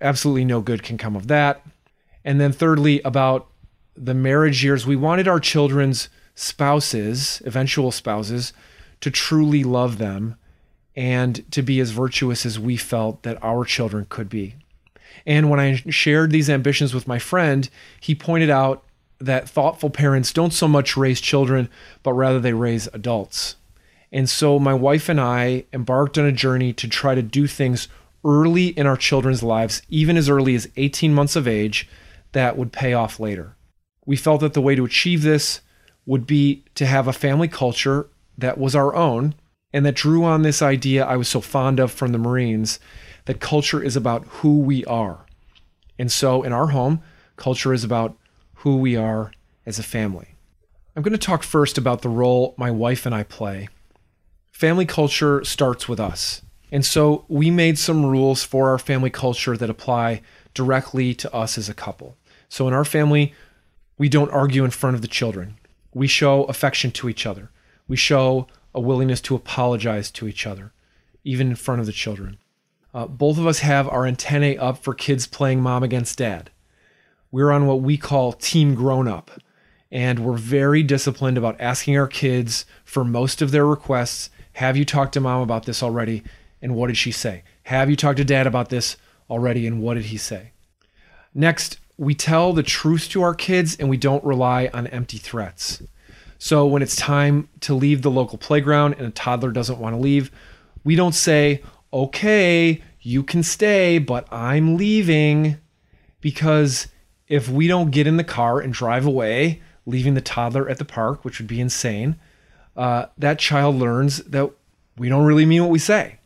absolutely 0.00 0.44
no 0.44 0.60
good 0.60 0.82
can 0.82 0.98
come 0.98 1.14
of 1.14 1.28
that. 1.28 1.64
And 2.24 2.40
then, 2.40 2.52
thirdly, 2.52 3.00
about 3.04 3.46
the 3.96 4.14
marriage 4.14 4.64
years, 4.64 4.86
we 4.86 4.96
wanted 4.96 5.28
our 5.28 5.40
children's 5.40 6.08
spouses, 6.34 7.42
eventual 7.44 7.90
spouses, 7.90 8.52
to 9.00 9.10
truly 9.10 9.64
love 9.64 9.98
them 9.98 10.36
and 10.94 11.50
to 11.50 11.62
be 11.62 11.80
as 11.80 11.90
virtuous 11.90 12.44
as 12.44 12.58
we 12.58 12.76
felt 12.76 13.22
that 13.22 13.42
our 13.42 13.64
children 13.64 14.06
could 14.08 14.28
be. 14.28 14.54
And 15.26 15.50
when 15.50 15.60
I 15.60 15.76
shared 15.88 16.30
these 16.30 16.50
ambitions 16.50 16.94
with 16.94 17.08
my 17.08 17.18
friend, 17.18 17.68
he 18.00 18.14
pointed 18.14 18.50
out 18.50 18.84
that 19.20 19.48
thoughtful 19.48 19.90
parents 19.90 20.32
don't 20.32 20.52
so 20.52 20.66
much 20.66 20.96
raise 20.96 21.20
children, 21.20 21.68
but 22.02 22.12
rather 22.12 22.40
they 22.40 22.52
raise 22.52 22.88
adults. 22.88 23.56
And 24.10 24.28
so 24.28 24.58
my 24.58 24.74
wife 24.74 25.08
and 25.08 25.20
I 25.20 25.64
embarked 25.72 26.18
on 26.18 26.26
a 26.26 26.32
journey 26.32 26.72
to 26.74 26.88
try 26.88 27.14
to 27.14 27.22
do 27.22 27.46
things 27.46 27.88
early 28.24 28.68
in 28.68 28.86
our 28.86 28.96
children's 28.96 29.42
lives, 29.42 29.82
even 29.88 30.16
as 30.16 30.28
early 30.28 30.54
as 30.54 30.68
18 30.76 31.14
months 31.14 31.36
of 31.36 31.48
age, 31.48 31.88
that 32.32 32.56
would 32.56 32.72
pay 32.72 32.92
off 32.92 33.18
later. 33.18 33.54
We 34.06 34.16
felt 34.16 34.40
that 34.40 34.54
the 34.54 34.60
way 34.60 34.74
to 34.74 34.84
achieve 34.84 35.22
this 35.22 35.60
would 36.06 36.26
be 36.26 36.64
to 36.74 36.86
have 36.86 37.06
a 37.06 37.12
family 37.12 37.48
culture 37.48 38.08
that 38.36 38.58
was 38.58 38.74
our 38.74 38.94
own 38.94 39.34
and 39.72 39.86
that 39.86 39.94
drew 39.94 40.24
on 40.24 40.42
this 40.42 40.60
idea 40.60 41.04
I 41.04 41.16
was 41.16 41.28
so 41.28 41.40
fond 41.40 41.78
of 41.78 41.92
from 41.92 42.12
the 42.12 42.18
Marines 42.18 42.80
that 43.26 43.40
culture 43.40 43.82
is 43.82 43.96
about 43.96 44.26
who 44.26 44.58
we 44.60 44.84
are. 44.84 45.24
And 45.98 46.10
so 46.10 46.42
in 46.42 46.52
our 46.52 46.68
home, 46.68 47.02
culture 47.36 47.72
is 47.72 47.84
about 47.84 48.16
who 48.54 48.76
we 48.76 48.96
are 48.96 49.32
as 49.64 49.78
a 49.78 49.84
family. 49.84 50.34
I'm 50.94 51.02
going 51.02 51.12
to 51.12 51.18
talk 51.18 51.42
first 51.42 51.78
about 51.78 52.02
the 52.02 52.08
role 52.08 52.54
my 52.58 52.70
wife 52.70 53.06
and 53.06 53.14
I 53.14 53.22
play 53.22 53.68
family 54.62 54.86
culture 54.86 55.42
starts 55.42 55.88
with 55.88 55.98
us. 55.98 56.40
And 56.70 56.86
so 56.86 57.24
we 57.26 57.50
made 57.50 57.78
some 57.78 58.06
rules 58.06 58.44
for 58.44 58.70
our 58.70 58.78
family 58.78 59.10
culture 59.10 59.56
that 59.56 59.68
apply 59.68 60.22
directly 60.54 61.14
to 61.16 61.34
us 61.34 61.58
as 61.58 61.68
a 61.68 61.74
couple. 61.74 62.16
So 62.48 62.68
in 62.68 62.74
our 62.74 62.84
family, 62.84 63.34
we 63.98 64.08
don't 64.08 64.30
argue 64.30 64.64
in 64.64 64.70
front 64.70 64.96
of 64.96 65.02
the 65.02 65.08
children. 65.08 65.58
We 65.94 66.06
show 66.06 66.44
affection 66.44 66.90
to 66.92 67.08
each 67.08 67.26
other. 67.26 67.50
We 67.88 67.96
show 67.96 68.46
a 68.74 68.80
willingness 68.80 69.20
to 69.22 69.34
apologize 69.34 70.10
to 70.12 70.26
each 70.26 70.46
other, 70.46 70.72
even 71.24 71.48
in 71.48 71.56
front 71.56 71.80
of 71.80 71.86
the 71.86 71.92
children. 71.92 72.38
Uh, 72.94 73.06
both 73.06 73.38
of 73.38 73.46
us 73.46 73.60
have 73.60 73.88
our 73.88 74.06
antennae 74.06 74.58
up 74.58 74.78
for 74.78 74.94
kids 74.94 75.26
playing 75.26 75.60
mom 75.60 75.82
against 75.82 76.18
dad. 76.18 76.50
We're 77.30 77.50
on 77.50 77.66
what 77.66 77.80
we 77.80 77.96
call 77.96 78.32
team 78.32 78.74
grown 78.74 79.08
up, 79.08 79.30
and 79.90 80.18
we're 80.20 80.36
very 80.36 80.82
disciplined 80.82 81.38
about 81.38 81.60
asking 81.60 81.96
our 81.98 82.06
kids 82.06 82.66
for 82.84 83.04
most 83.04 83.40
of 83.40 83.50
their 83.50 83.66
requests 83.66 84.30
have 84.54 84.76
you 84.76 84.84
talked 84.84 85.14
to 85.14 85.20
mom 85.20 85.40
about 85.40 85.64
this 85.64 85.82
already? 85.82 86.22
And 86.60 86.74
what 86.74 86.88
did 86.88 86.96
she 86.96 87.10
say? 87.10 87.42
Have 87.64 87.88
you 87.88 87.96
talked 87.96 88.18
to 88.18 88.24
dad 88.24 88.46
about 88.46 88.68
this 88.68 88.96
already? 89.30 89.66
And 89.66 89.80
what 89.80 89.94
did 89.94 90.06
he 90.06 90.16
say? 90.16 90.52
Next, 91.34 91.78
we 91.96 92.14
tell 92.14 92.52
the 92.52 92.62
truth 92.62 93.08
to 93.10 93.22
our 93.22 93.34
kids 93.34 93.76
and 93.76 93.88
we 93.88 93.96
don't 93.96 94.24
rely 94.24 94.70
on 94.72 94.86
empty 94.88 95.18
threats. 95.18 95.82
So 96.38 96.66
when 96.66 96.82
it's 96.82 96.96
time 96.96 97.48
to 97.60 97.74
leave 97.74 98.02
the 98.02 98.10
local 98.10 98.38
playground 98.38 98.94
and 98.94 99.06
a 99.06 99.10
toddler 99.10 99.52
doesn't 99.52 99.78
want 99.78 99.94
to 99.94 100.00
leave, 100.00 100.30
we 100.82 100.96
don't 100.96 101.14
say, 101.14 101.62
okay, 101.92 102.82
you 103.00 103.22
can 103.22 103.42
stay, 103.42 103.98
but 103.98 104.26
I'm 104.32 104.76
leaving. 104.76 105.58
Because 106.20 106.88
if 107.28 107.48
we 107.48 107.68
don't 107.68 107.90
get 107.90 108.06
in 108.06 108.16
the 108.16 108.24
car 108.24 108.58
and 108.58 108.72
drive 108.72 109.06
away, 109.06 109.62
leaving 109.86 110.14
the 110.14 110.20
toddler 110.20 110.68
at 110.68 110.78
the 110.78 110.84
park, 110.84 111.24
which 111.24 111.38
would 111.38 111.46
be 111.46 111.60
insane, 111.60 112.16
uh, 112.76 113.06
that 113.18 113.38
child 113.38 113.76
learns 113.76 114.18
that 114.24 114.50
we 114.96 115.08
don't 115.08 115.24
really 115.24 115.46
mean 115.46 115.62
what 115.62 115.70
we 115.70 115.78
say. 115.78 116.18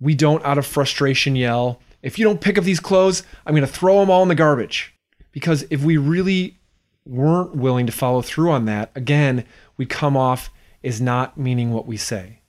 We 0.00 0.14
don't, 0.14 0.44
out 0.44 0.56
of 0.56 0.66
frustration, 0.66 1.36
yell, 1.36 1.80
if 2.02 2.18
you 2.18 2.24
don't 2.24 2.40
pick 2.40 2.56
up 2.56 2.64
these 2.64 2.80
clothes, 2.80 3.22
I'm 3.44 3.54
going 3.54 3.66
to 3.66 3.72
throw 3.72 4.00
them 4.00 4.10
all 4.10 4.22
in 4.22 4.28
the 4.28 4.34
garbage. 4.34 4.94
Because 5.32 5.64
if 5.70 5.82
we 5.82 5.96
really 5.96 6.58
weren't 7.06 7.56
willing 7.56 7.86
to 7.86 7.92
follow 7.92 8.22
through 8.22 8.50
on 8.50 8.64
that, 8.66 8.90
again, 8.94 9.44
we 9.76 9.86
come 9.86 10.16
off 10.16 10.50
as 10.82 11.00
not 11.00 11.36
meaning 11.38 11.72
what 11.72 11.86
we 11.86 11.96
say. 11.96 12.40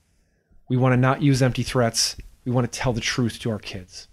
We 0.69 0.77
want 0.77 0.93
to 0.93 0.97
not 0.97 1.21
use 1.21 1.41
empty 1.41 1.63
threats. 1.63 2.15
We 2.45 2.51
want 2.51 2.71
to 2.71 2.79
tell 2.79 2.93
the 2.93 3.01
truth 3.01 3.39
to 3.39 3.51
our 3.51 3.59
kids. 3.59 4.07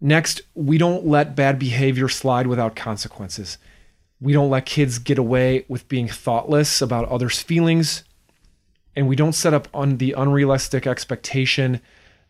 Next, 0.00 0.40
we 0.54 0.78
don't 0.78 1.06
let 1.06 1.36
bad 1.36 1.58
behavior 1.58 2.08
slide 2.08 2.46
without 2.46 2.74
consequences. 2.74 3.58
We 4.20 4.32
don't 4.32 4.50
let 4.50 4.66
kids 4.66 4.98
get 4.98 5.18
away 5.18 5.66
with 5.68 5.88
being 5.88 6.08
thoughtless 6.08 6.80
about 6.80 7.08
others' 7.08 7.42
feelings. 7.42 8.04
And 8.96 9.08
we 9.08 9.16
don't 9.16 9.34
set 9.34 9.54
up 9.54 9.68
on 9.72 9.98
the 9.98 10.12
unrealistic 10.12 10.86
expectation 10.86 11.80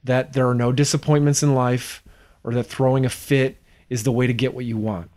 that 0.02 0.32
there 0.32 0.48
are 0.48 0.54
no 0.54 0.72
disappointments 0.72 1.42
in 1.42 1.54
life 1.54 2.02
or 2.42 2.52
that 2.54 2.64
throwing 2.64 3.04
a 3.04 3.08
fit 3.08 3.58
is 3.88 4.02
the 4.02 4.12
way 4.12 4.26
to 4.26 4.32
get 4.32 4.54
what 4.54 4.64
you 4.64 4.76
want. 4.76 5.10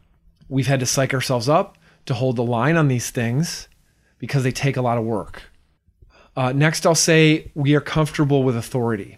We've 0.53 0.67
had 0.67 0.81
to 0.81 0.85
psych 0.85 1.15
ourselves 1.15 1.49
up 1.49 1.79
to 2.05 2.13
hold 2.13 2.35
the 2.35 2.43
line 2.43 2.77
on 2.77 2.87
these 2.87 3.09
things 3.09 3.67
because 4.19 4.43
they 4.43 4.51
take 4.51 4.77
a 4.77 4.83
lot 4.83 4.99
of 4.99 5.03
work. 5.03 5.41
Uh, 6.35 6.51
next, 6.51 6.85
I'll 6.85 6.93
say 6.93 7.51
we 7.55 7.73
are 7.73 7.81
comfortable 7.81 8.43
with 8.43 8.55
authority. 8.55 9.17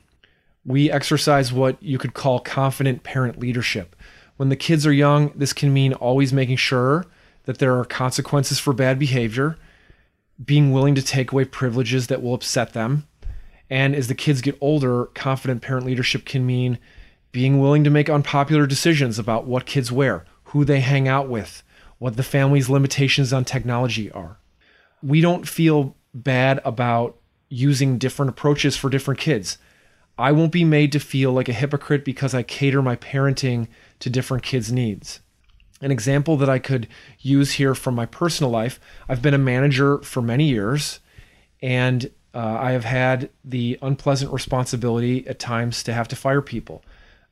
We 0.65 0.89
exercise 0.89 1.51
what 1.51 1.84
you 1.84 1.98
could 1.98 2.13
call 2.13 2.39
confident 2.39 3.04
parent 3.04 3.38
leadership. 3.38 3.98
When 4.38 4.48
the 4.48 4.56
kids 4.56 4.88
are 4.88 4.94
young, 4.94 5.34
this 5.36 5.51
can 5.51 5.74
mean 5.74 5.92
always 5.92 6.32
making 6.32 6.56
sure 6.56 7.06
that 7.44 7.60
there 7.60 7.77
are 7.77 7.84
consequences 7.84 8.58
for 8.58 8.72
bad 8.72 8.98
behavior, 8.98 9.58
being 10.44 10.72
willing 10.72 10.96
to 10.96 11.01
take 11.01 11.34
away 11.34 11.44
privileges 11.44 12.08
that 12.08 12.24
will 12.24 12.34
upset 12.34 12.72
them. 12.72 13.08
And 13.70 13.94
as 13.94 14.08
the 14.08 14.15
kids 14.15 14.39
get 14.39 14.58
older, 14.62 15.08
confident 15.08 15.62
parent 15.62 15.86
leadership 15.86 16.24
can 16.24 16.46
mean 16.46 16.80
being 17.34 17.60
willing 17.60 17.84
to 17.84 17.89
make 17.89 18.10
unpopular 18.10 18.65
decisions 18.65 19.20
about 19.20 19.46
what 19.46 19.65
kids 19.65 19.92
wear, 19.92 20.24
who 20.45 20.65
they 20.65 20.79
hang 20.79 21.07
out 21.07 21.29
with, 21.29 21.63
what 21.97 22.17
the 22.17 22.23
family's 22.23 22.69
limitations 22.69 23.33
on 23.33 23.45
technology 23.45 24.11
are. 24.11 24.37
We 25.01 25.21
don't 25.21 25.47
feel 25.47 25.95
bad 26.13 26.61
about 26.63 27.17
using 27.49 27.97
different 27.97 28.29
approaches 28.29 28.75
for 28.75 28.89
different 28.89 29.19
kids. 29.19 29.57
I 30.17 30.31
won't 30.31 30.51
be 30.51 30.63
made 30.63 30.91
to 30.93 30.99
feel 30.99 31.31
like 31.31 31.49
a 31.49 31.53
hypocrite 31.53 32.05
because 32.05 32.33
I 32.33 32.43
cater 32.43 32.81
my 32.81 32.95
parenting 32.95 33.67
to 33.99 34.09
different 34.09 34.43
kids' 34.43 34.71
needs. 34.71 35.19
An 35.81 35.91
example 35.91 36.37
that 36.37 36.49
I 36.49 36.59
could 36.59 36.87
use 37.19 37.53
here 37.53 37.75
from 37.75 37.95
my 37.95 38.05
personal 38.05 38.49
life 38.49 38.79
I've 39.09 39.21
been 39.21 39.33
a 39.33 39.39
manager 39.39 39.99
for 39.99 40.21
many 40.21 40.45
years, 40.45 40.99
and 41.61 42.09
uh, 42.33 42.57
I 42.59 42.71
have 42.71 42.85
had 42.85 43.29
the 43.43 43.77
unpleasant 43.81 44.31
responsibility 44.31 45.27
at 45.27 45.39
times 45.39 45.83
to 45.83 45.93
have 45.93 46.07
to 46.09 46.15
fire 46.15 46.41
people. 46.41 46.83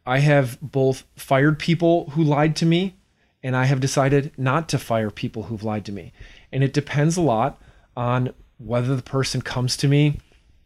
I 0.06 0.20
have 0.20 0.60
both 0.62 1.06
fired 1.16 1.60
people 1.60 2.10
who 2.12 2.24
lied 2.24 2.56
to 2.58 2.66
me, 2.66 2.98
and 3.44 3.56
I 3.56 3.66
have 3.66 3.80
decided 3.80 4.32
not 4.38 4.70
to 4.70 4.80
fire 4.80 5.12
people 5.12 5.44
who've 5.44 5.64
lied 5.64 5.86
to 5.86 5.92
me. 5.92 6.14
And 6.52 6.64
it 6.64 6.74
depends 6.74 7.18
a 7.18 7.22
lot 7.22 7.62
on 7.96 8.34
whether 8.58 8.96
the 8.96 9.02
person 9.02 9.42
comes 9.42 9.76
to 9.78 9.88
me 9.88 10.20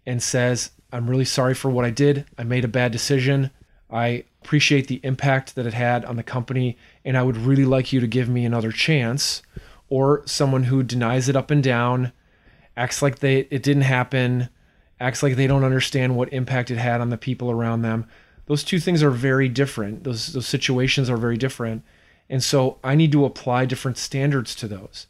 and 0.05 0.21
says, 0.21 0.71
I'm 0.91 1.09
really 1.09 1.25
sorry 1.25 1.53
for 1.53 1.69
what 1.69 1.85
I 1.85 1.89
did. 1.89 2.25
I 2.37 2.43
made 2.43 2.63
a 2.63 2.69
bad 2.69 2.91
decision. 2.91 3.51
I 3.89 4.25
appreciate 4.41 4.87
the 4.87 5.01
impact 5.03 5.55
that 5.55 5.65
it 5.65 5.73
had 5.73 6.05
on 6.05 6.15
the 6.15 6.23
company, 6.23 6.77
and 7.03 7.17
I 7.17 7.23
would 7.23 7.37
really 7.37 7.65
like 7.65 7.91
you 7.91 7.99
to 7.99 8.07
give 8.07 8.29
me 8.29 8.45
another 8.45 8.71
chance. 8.71 9.41
Or 9.89 10.21
someone 10.25 10.63
who 10.63 10.83
denies 10.83 11.29
it 11.29 11.35
up 11.35 11.49
and 11.49 11.63
down, 11.63 12.11
acts 12.75 13.01
like 13.01 13.19
they 13.19 13.39
it 13.49 13.63
didn't 13.63 13.83
happen, 13.83 14.49
acts 14.99 15.23
like 15.23 15.35
they 15.35 15.47
don't 15.47 15.63
understand 15.63 16.15
what 16.15 16.31
impact 16.33 16.71
it 16.71 16.77
had 16.77 16.99
on 16.99 17.09
the 17.09 17.17
people 17.17 17.49
around 17.49 17.81
them. 17.81 18.05
Those 18.47 18.63
two 18.63 18.79
things 18.79 19.01
are 19.01 19.09
very 19.09 19.47
different. 19.47 20.03
Those 20.03 20.33
those 20.33 20.47
situations 20.47 21.09
are 21.09 21.17
very 21.17 21.37
different. 21.37 21.83
And 22.29 22.43
so 22.43 22.77
I 22.83 22.95
need 22.95 23.11
to 23.13 23.25
apply 23.25 23.65
different 23.65 23.97
standards 23.97 24.55
to 24.55 24.67
those. 24.67 25.07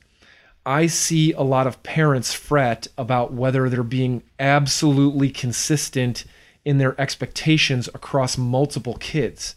I 0.66 0.88
see 0.88 1.32
a 1.32 1.42
lot 1.42 1.66
of 1.66 1.82
parents 1.84 2.34
fret 2.34 2.88
about 2.98 3.34
whether 3.34 3.70
they're 3.70 3.84
being 3.84 4.24
absolutely 4.38 5.30
consistent 5.30 6.26
in 6.66 6.78
their 6.78 7.00
expectations 7.00 7.88
across 7.94 8.38
multiple 8.38 8.96
kids. 8.96 9.56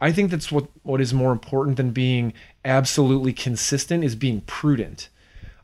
I 0.00 0.12
think 0.12 0.30
that's 0.30 0.50
what, 0.50 0.68
what 0.82 1.00
is 1.00 1.12
more 1.12 1.32
important 1.32 1.76
than 1.76 1.90
being 1.90 2.32
absolutely 2.64 3.32
consistent 3.32 4.04
is 4.04 4.14
being 4.14 4.40
prudent, 4.42 5.08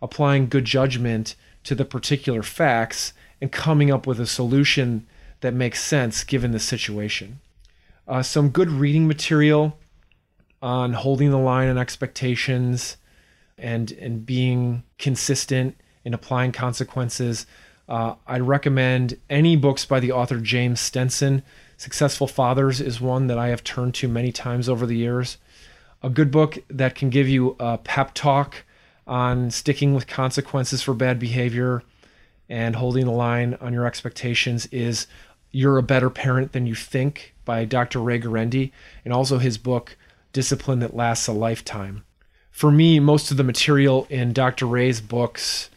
applying 0.03 0.49
good 0.49 0.65
judgment 0.65 1.35
to 1.63 1.75
the 1.75 1.85
particular 1.85 2.43
facts 2.43 3.15
and 3.41 3.51
coming 3.51 3.91
up 3.91 4.07
with 4.07 4.21
a 4.21 4.27
solution 4.27 5.07
that 5.41 5.55
makes 5.55 5.83
sense 5.83 6.25
given 6.25 6.51
the 6.51 6.61
situation. 6.61 7.41
Uh, 8.07 8.23
some 8.23 8.51
good 8.51 8.69
reading 8.69 9.09
material 9.09 9.79
on 10.65 10.95
holding 10.95 11.31
the 11.31 11.39
line 11.39 11.69
on 11.69 11.77
expectations 11.77 12.97
and 13.59 13.93
and 13.93 14.25
being 14.25 14.83
consistent 14.99 15.77
in 16.07 16.15
applying 16.15 16.53
consequences. 16.53 17.47
Uh, 17.87 18.15
I 18.27 18.39
recommend 18.39 19.19
any 19.29 19.57
books 19.57 19.85
by 19.85 20.01
the 20.01 20.11
author 20.11 20.39
James 20.41 20.81
Stenson. 20.81 21.43
Successful 21.77 22.27
Fathers 22.27 22.81
is 22.81 22.99
one 22.99 23.27
that 23.27 23.37
I 23.37 23.49
have 23.49 23.63
turned 23.63 23.95
to 23.97 24.09
many 24.09 24.33
times 24.33 24.67
over 24.67 24.87
the 24.87 24.97
years. 24.97 25.37
A 26.03 26.09
good 26.09 26.31
book 26.31 26.57
that 26.69 26.95
can 26.95 27.11
give 27.11 27.29
you 27.29 27.57
a 27.61 27.77
pep 27.77 28.15
talk 28.15 28.65
on 29.07 29.51
sticking 29.51 29.93
with 29.93 30.07
consequences 30.07 30.81
for 30.81 30.95
bad 30.95 31.19
behavior 31.19 31.83
and 32.49 32.77
holding 32.77 33.05
the 33.05 33.13
line 33.13 33.59
on 33.61 33.75
your 33.75 33.87
expectations 33.87 34.65
is 34.67 35.07
You're 35.51 35.77
a 35.77 35.83
Better 35.83 36.09
Parent 36.09 36.53
Than 36.53 36.67
You 36.67 36.75
Think 36.75 37.35
by 37.45 37.67
Dr. 37.67 38.01
Ray 38.01 38.19
Guarendi, 38.19 38.73
and 39.05 39.13
also 39.13 39.37
his 39.37 39.59
book 39.59 39.99
Discipline 40.35 40.81
That 40.81 40.95
Lasts 40.95 41.27
a 41.27 41.33
Lifetime 41.33 42.05
for 42.55 42.71
me, 42.71 43.01
most 43.01 43.33
of 43.33 43.37
the 43.37 43.43
material 43.43 44.07
in 44.09 44.33
Dr. 44.33 44.65
Ray's 44.65 45.01
books 45.01 45.71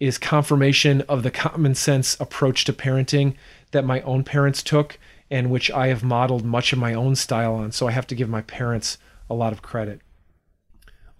is 0.00 0.18
confirmation 0.18 1.02
of 1.02 1.22
the 1.22 1.30
common 1.30 1.76
sense 1.76 2.18
approach 2.18 2.64
to 2.64 2.72
parenting 2.72 3.36
that 3.70 3.84
my 3.84 4.00
own 4.00 4.24
parents 4.24 4.60
took 4.60 4.98
and 5.30 5.52
which 5.52 5.70
I 5.70 5.86
have 5.86 6.02
modeled 6.02 6.44
much 6.44 6.72
of 6.72 6.80
my 6.80 6.94
own 6.94 7.14
style 7.14 7.54
on. 7.54 7.70
So 7.70 7.86
I 7.86 7.92
have 7.92 8.08
to 8.08 8.16
give 8.16 8.28
my 8.28 8.42
parents 8.42 8.98
a 9.30 9.34
lot 9.34 9.52
of 9.52 9.62
credit. 9.62 10.00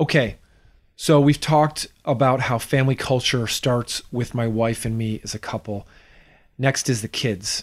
Okay, 0.01 0.39
so 0.97 1.21
we've 1.21 1.41
talked 1.41 1.87
about 2.05 2.41
how 2.41 2.59
family 2.59 2.97
culture 2.97 3.47
starts 3.47 4.03
with 4.11 4.35
my 4.35 4.49
wife 4.49 4.85
and 4.85 4.99
me 4.99 5.21
as 5.23 5.37
a 5.37 5.39
couple. 5.39 5.87
Next 6.59 6.89
is 6.89 7.01
the 7.01 7.07
kids. 7.07 7.63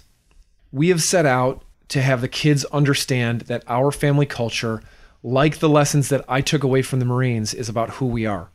We 0.72 0.88
have 0.88 1.03
set 1.03 1.25
out 1.25 1.62
to 1.89 2.01
have 2.01 2.22
the 2.22 2.30
kids 2.30 2.63
understand 2.65 3.42
that 3.42 3.65
our 3.68 3.92
family 3.92 4.25
culture 4.25 4.82
like 5.24 5.60
the 5.60 5.70
lessons 5.70 6.10
that 6.10 6.24
I 6.27 6.42
took 6.42 6.63
away 6.63 6.82
from 6.82 7.00
the 7.00 7.06
Marines, 7.06 7.53
is 7.53 7.70
about 7.70 7.92
who 7.92 8.06
we 8.06 8.25
are. 8.25 8.50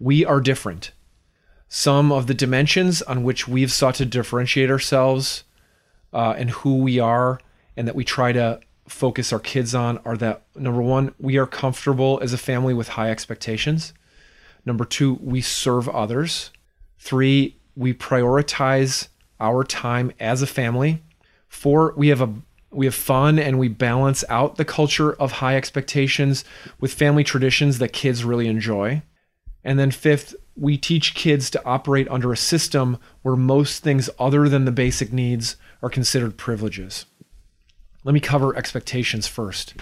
We 0.00 0.24
are 0.24 0.40
different. 0.40 0.92
Some 1.68 2.10
of 2.10 2.26
the 2.26 2.34
dimensions 2.34 3.02
on 3.02 3.22
which 3.22 3.46
we've 3.46 3.72
sought 3.72 3.96
to 3.96 4.06
differentiate 4.06 4.70
ourselves 4.70 5.44
uh, 6.12 6.34
and 6.38 6.50
who 6.50 6.78
we 6.78 6.98
are, 6.98 7.38
and 7.76 7.86
that 7.86 7.94
we 7.94 8.04
try 8.04 8.32
to 8.32 8.60
focus 8.88 9.32
our 9.32 9.40
kids 9.40 9.74
on, 9.74 9.98
are 10.04 10.16
that 10.16 10.44
number 10.54 10.80
one, 10.80 11.14
we 11.18 11.36
are 11.36 11.46
comfortable 11.46 12.18
as 12.22 12.32
a 12.32 12.38
family 12.38 12.72
with 12.72 12.88
high 12.88 13.10
expectations. 13.10 13.92
Number 14.64 14.84
two, 14.84 15.18
we 15.20 15.40
serve 15.40 15.88
others. 15.88 16.50
Three, 16.98 17.56
we 17.74 17.92
prioritize 17.92 19.08
our 19.38 19.64
time 19.64 20.12
as 20.18 20.40
a 20.40 20.46
family. 20.46 21.02
Four, 21.48 21.92
we 21.96 22.08
have 22.08 22.22
a 22.22 22.32
we 22.70 22.86
have 22.86 22.94
fun 22.94 23.38
and 23.38 23.58
we 23.58 23.68
balance 23.68 24.24
out 24.28 24.56
the 24.56 24.64
culture 24.64 25.12
of 25.14 25.32
high 25.32 25.56
expectations 25.56 26.44
with 26.80 26.92
family 26.92 27.24
traditions 27.24 27.78
that 27.78 27.92
kids 27.92 28.24
really 28.24 28.48
enjoy. 28.48 29.02
And 29.64 29.78
then, 29.78 29.90
fifth, 29.90 30.34
we 30.56 30.78
teach 30.78 31.14
kids 31.14 31.50
to 31.50 31.64
operate 31.64 32.08
under 32.08 32.32
a 32.32 32.36
system 32.36 32.98
where 33.22 33.36
most 33.36 33.82
things 33.82 34.08
other 34.18 34.48
than 34.48 34.64
the 34.64 34.72
basic 34.72 35.12
needs 35.12 35.56
are 35.82 35.90
considered 35.90 36.36
privileges. 36.36 37.06
Let 38.04 38.12
me 38.12 38.20
cover 38.20 38.56
expectations 38.56 39.26
first. 39.26 39.74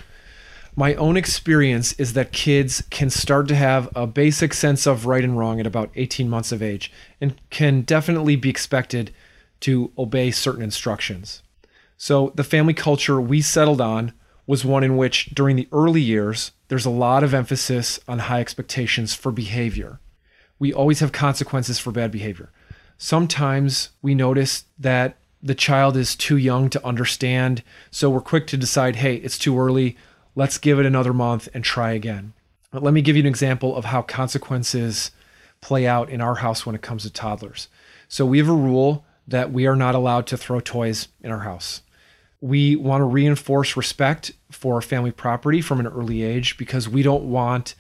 My 0.77 0.95
own 0.95 1.17
experience 1.17 1.93
is 1.95 2.15
that 2.15 2.33
kids 2.33 2.83
can 2.91 3.09
start 3.09 3.47
to 3.49 3.55
have 3.55 3.89
a 3.95 4.09
basic 4.09 4.53
sense 4.53 4.87
of 4.87 5.07
right 5.07 5.23
and 5.23 5.39
wrong 5.39 5.61
at 5.61 5.67
about 5.69 5.91
18 5.95 6.29
months 6.29 6.51
of 6.51 6.63
age 6.63 6.91
and 7.21 7.41
can 7.51 7.83
definitely 7.83 8.35
be 8.35 8.51
expected 8.51 9.13
to 9.61 9.93
obey 9.97 10.33
certain 10.33 10.63
instructions. 10.63 11.44
So 12.05 12.33
the 12.35 12.45
family 12.45 12.75
culture 12.75 13.19
we 13.19 13.41
settled 13.41 13.81
on 13.81 14.13
was 14.47 14.63
one 14.63 14.85
in 14.85 14.99
which, 14.99 15.31
during 15.35 15.57
the 15.57 15.69
early 15.73 16.03
years, 16.03 16.53
there's 16.69 16.85
a 16.85 16.91
lot 16.91 17.25
of 17.25 17.33
emphasis 17.33 17.99
on 18.07 18.19
high 18.19 18.41
expectations 18.41 19.15
for 19.15 19.33
behavior. 19.33 20.01
We 20.59 20.71
always 20.71 21.01
have 21.01 21.13
consequences 21.13 21.79
for 21.79 21.93
bad 21.93 22.11
behavior. 22.11 22.51
Sometimes 22.99 23.89
we 24.03 24.15
notice 24.15 24.65
that 24.79 25.17
the 25.43 25.55
child 25.55 25.97
is 25.97 26.15
too 26.15 26.37
young 26.37 26.69
to 26.69 26.87
understand, 26.87 27.63
so 27.91 28.11
we're 28.11 28.21
quick 28.21 28.47
to 28.49 28.59
decide, 28.59 28.97
hey, 28.97 29.15
it's 29.15 29.39
too 29.39 29.59
early, 29.59 29.97
let's 30.35 30.59
give 30.59 30.79
it 30.79 30.85
another 30.85 31.15
month 31.15 31.49
and 31.55 31.65
try 31.65 31.93
again. 31.93 32.35
But 32.71 32.83
let 32.83 32.93
me 32.93 33.01
give 33.01 33.17
you 33.17 33.23
an 33.23 33.27
example 33.27 33.75
of 33.75 33.87
how 33.87 34.03
consequences 34.03 35.11
play 35.63 35.87
out 35.87 36.11
in 36.11 36.21
our 36.21 36.35
house 36.35 36.67
when 36.67 36.75
it 36.75 36.83
comes 36.83 37.05
to 37.05 37.11
toddlers. 37.11 37.69
So 38.09 38.27
we 38.27 38.37
have 38.37 38.51
a 38.51 38.53
rule 38.53 39.07
that 39.27 39.53
we 39.53 39.67
are 39.67 39.75
not 39.75 39.95
allowed 39.95 40.27
to 40.27 40.37
throw 40.37 40.61
toys 40.61 41.09
in 41.23 41.31
our 41.31 41.39
house 41.39 41.81
We 42.45 42.77
want 42.77 43.01
to 43.01 43.07
reinforce 43.07 43.75
respect 43.75 44.33
for 44.51 44.83
family 44.83 45.13
property 45.13 45.63
from 45.63 45.81
an 45.81 45.87
early 45.87 46.23
age 46.23 46.59
because 46.59 46.87
we 46.87 47.03
don't 47.03 47.25
want 47.25 47.75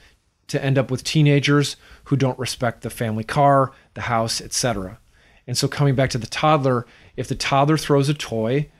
to 0.46 0.64
end 0.64 0.78
up 0.78 0.90
with 0.90 1.04
teenagers 1.04 1.76
who 2.04 2.16
don't 2.16 2.38
respect 2.38 2.80
the 2.80 2.88
family 2.88 3.24
car, 3.24 3.72
the 3.92 4.00
house, 4.00 4.40
etc. 4.40 4.98
And 5.46 5.54
so 5.58 5.68
coming 5.68 5.94
back 5.94 6.08
to 6.10 6.18
the 6.18 6.26
toddler, 6.26 6.86
if 7.14 7.28
the 7.28 7.34
toddler 7.34 7.76
throws 7.76 8.08
a 8.08 8.14
toy, 8.14 8.70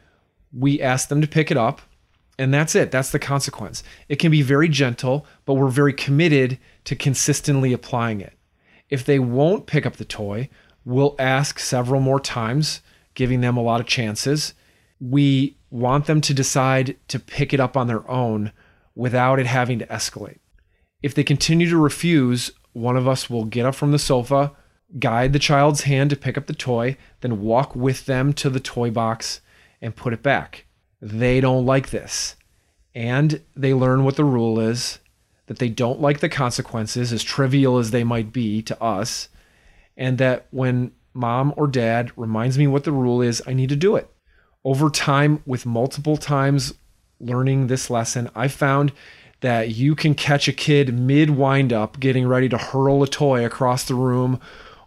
we 0.55 0.81
ask 0.81 1.09
them 1.11 1.21
to 1.21 1.29
pick 1.29 1.51
it 1.51 1.59
up 1.59 1.83
and 2.39 2.55
that's 2.55 2.75
it. 2.75 2.91
That's 2.91 3.11
the 3.11 3.19
consequence. 3.19 3.83
It 4.09 4.17
can 4.17 4.31
be 4.31 4.41
very 4.41 4.71
gentle, 4.71 5.27
but 5.45 5.53
we're 5.53 5.69
very 5.69 5.93
committed 5.93 6.59
to 6.85 6.97
consistently 6.97 7.75
applying 7.75 8.23
it. 8.23 8.33
If 8.89 9.05
they 9.05 9.19
won't 9.19 9.67
pick 9.67 9.85
up 9.85 9.97
the 9.97 10.07
toy, 10.07 10.49
we'll 10.87 11.15
ask 11.19 11.59
several 11.59 12.01
more 12.01 12.21
times, 12.21 12.81
giving 13.13 13.43
them 13.43 13.59
a 13.59 13.63
lot 13.63 13.83
of 13.83 13.87
chances. 13.87 14.55
We 15.01 15.57
want 15.71 16.07
them 16.07 16.21
to 16.23 16.35
decide 16.35 16.97
to 17.09 17.19
pick 17.19 17.53
it 17.53 17.61
up 17.61 17.77
on 17.77 17.87
their 17.87 18.09
own 18.11 18.53
without 18.95 19.39
it 19.39 19.47
having 19.47 19.79
to 19.81 19.87
escalate. 19.87 20.39
If 21.03 21.15
they 21.15 21.25
continue 21.25 21.69
to 21.69 21.77
refuse, 21.77 22.53
one 22.73 22.97
of 22.97 23.09
us 23.09 23.29
will 23.29 23.45
get 23.45 23.67
up 23.67 23.75
from 23.75 23.93
the 23.93 23.99
sofa, 23.99 24.53
guide 24.99 25.33
the 25.33 25.39
child's 25.39 25.83
hand 25.83 26.11
to 26.11 26.17
pick 26.17 26.39
up 26.39 26.47
the 26.47 26.55
toy, 26.55 26.97
then 27.21 27.43
walk 27.43 27.75
with 27.75 28.07
them 28.07 28.33
to 28.35 28.49
the 28.49 28.61
toy 28.61 28.91
box 28.91 29.41
and 29.83 29.97
put 29.97 30.13
it 30.13 30.23
back 30.23 30.67
they 31.05 31.39
don't 31.41 31.67
like 31.67 31.91
this. 31.91 32.35
And 32.95 33.43
they 33.55 33.75
learn 33.75 34.05
what 34.05 34.17
the 34.17 34.25
rule 34.25 34.59
is, 34.59 35.01
that 35.47 35.59
they 35.59 35.69
don't 35.69 36.01
like 36.01 36.21
the 36.21 36.29
consequences, 36.31 37.13
as 37.13 37.23
trivial 37.23 37.77
as 37.77 37.91
they 37.91 38.05
might 38.05 38.33
be 38.33 38.63
to 38.63 38.83
us, 38.83 39.29
and 39.97 40.17
that 40.19 40.47
when 40.51 40.93
mom 41.13 41.53
or 41.57 41.67
dad 41.67 42.11
reminds 42.17 42.57
me 42.57 42.67
what 42.67 42.85
the 42.85 42.93
rule 42.93 43.21
is, 43.21 43.43
I 43.47 43.53
need 43.53 43.69
to 43.69 43.77
do 43.77 43.97
it. 43.97 44.11
Over 44.65 44.89
time, 44.89 45.43
with 45.45 45.67
multiple 45.67 46.17
times 46.17 46.75
learning 47.21 47.67
this 47.67 47.91
lesson, 47.91 48.31
I 48.35 48.49
found 48.49 48.93
that 49.41 49.75
you 49.75 49.95
can 49.95 50.15
catch 50.15 50.49
a 50.49 50.53
kid 50.53 50.99
mid 50.99 51.31
wind 51.31 51.73
up 51.73 52.01
getting 52.01 52.27
ready 52.27 52.49
to 52.49 52.57
hurl 52.57 53.03
a 53.03 53.07
toy 53.07 53.45
across 53.45 53.85
the 53.85 53.95
room 53.95 54.41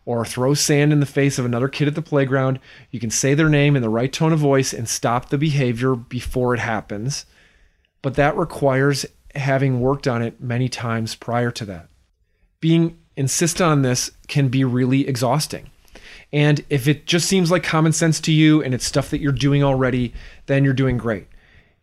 or 0.04 0.26
throw 0.26 0.54
sand 0.54 0.92
in 0.92 1.00
the 1.00 1.06
face 1.06 1.38
of 1.38 1.46
another 1.46 1.68
kid 1.68 1.88
at 1.88 1.94
the 1.94 2.02
playground. 2.02 2.60
You 2.90 3.00
can 3.00 3.12
say 3.12 3.34
their 3.34 3.50
name 3.50 3.76
in 3.76 3.82
the 3.82 3.90
right 3.90 4.12
tone 4.12 4.34
of 4.34 4.40
voice 4.40 4.74
and 4.74 4.90
stop 4.90 5.30
the 5.30 5.38
behavior 5.38 5.96
before 5.96 6.54
it 6.54 6.60
happens. 6.60 7.26
But 8.02 8.16
that 8.16 8.38
requires 8.38 9.06
having 9.36 9.80
worked 9.82 10.08
on 10.08 10.22
it 10.22 10.42
many 10.42 10.70
times 10.70 11.14
prior 11.14 11.52
to 11.52 11.66
that. 11.66 11.90
Being 12.60 12.98
insistent 13.16 13.70
on 13.70 13.82
this 13.82 14.12
can 14.28 14.48
be 14.48 14.64
really 14.64 15.08
exhausting. 15.08 15.70
And 16.32 16.64
if 16.70 16.88
it 16.88 17.06
just 17.06 17.28
seems 17.28 17.52
like 17.52 17.64
common 17.64 17.94
sense 17.94 18.20
to 18.22 18.32
you 18.32 18.62
and 18.62 18.74
it's 18.74 18.86
stuff 18.86 19.10
that 19.10 19.22
you're 19.22 19.32
doing 19.32 19.64
already, 19.64 20.14
then 20.46 20.64
you're 20.64 20.74
doing 20.74 20.98
great. 20.98 21.28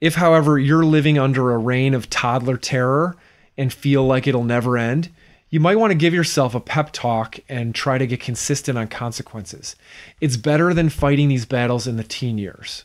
If, 0.00 0.16
however, 0.16 0.58
you're 0.58 0.84
living 0.84 1.18
under 1.18 1.52
a 1.52 1.58
reign 1.58 1.94
of 1.94 2.10
toddler 2.10 2.56
terror 2.56 3.16
and 3.56 3.72
feel 3.72 4.06
like 4.06 4.26
it'll 4.26 4.44
never 4.44 4.76
end, 4.76 5.10
you 5.48 5.60
might 5.60 5.76
want 5.76 5.92
to 5.92 5.96
give 5.96 6.12
yourself 6.12 6.54
a 6.54 6.60
pep 6.60 6.90
talk 6.92 7.38
and 7.48 7.74
try 7.74 7.96
to 7.96 8.06
get 8.06 8.20
consistent 8.20 8.76
on 8.76 8.88
consequences. 8.88 9.76
It's 10.20 10.36
better 10.36 10.74
than 10.74 10.88
fighting 10.88 11.28
these 11.28 11.46
battles 11.46 11.86
in 11.86 11.96
the 11.96 12.04
teen 12.04 12.38
years. 12.38 12.84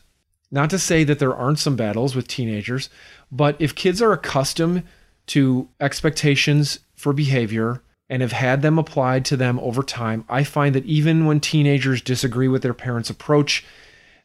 Not 0.52 0.70
to 0.70 0.78
say 0.78 1.04
that 1.04 1.18
there 1.18 1.34
aren't 1.34 1.58
some 1.58 1.76
battles 1.76 2.14
with 2.14 2.28
teenagers, 2.28 2.88
but 3.30 3.56
if 3.58 3.74
kids 3.74 4.00
are 4.00 4.12
accustomed 4.12 4.84
to 5.26 5.68
expectations 5.80 6.80
for 6.94 7.12
behavior 7.12 7.82
and 8.10 8.22
have 8.22 8.32
had 8.32 8.60
them 8.60 8.76
applied 8.76 9.24
to 9.26 9.36
them 9.36 9.60
over 9.60 9.84
time, 9.84 10.24
I 10.28 10.42
find 10.42 10.74
that 10.74 10.84
even 10.84 11.24
when 11.24 11.38
teenagers 11.38 12.02
disagree 12.02 12.48
with 12.48 12.62
their 12.62 12.74
parents' 12.74 13.08
approach, 13.08 13.64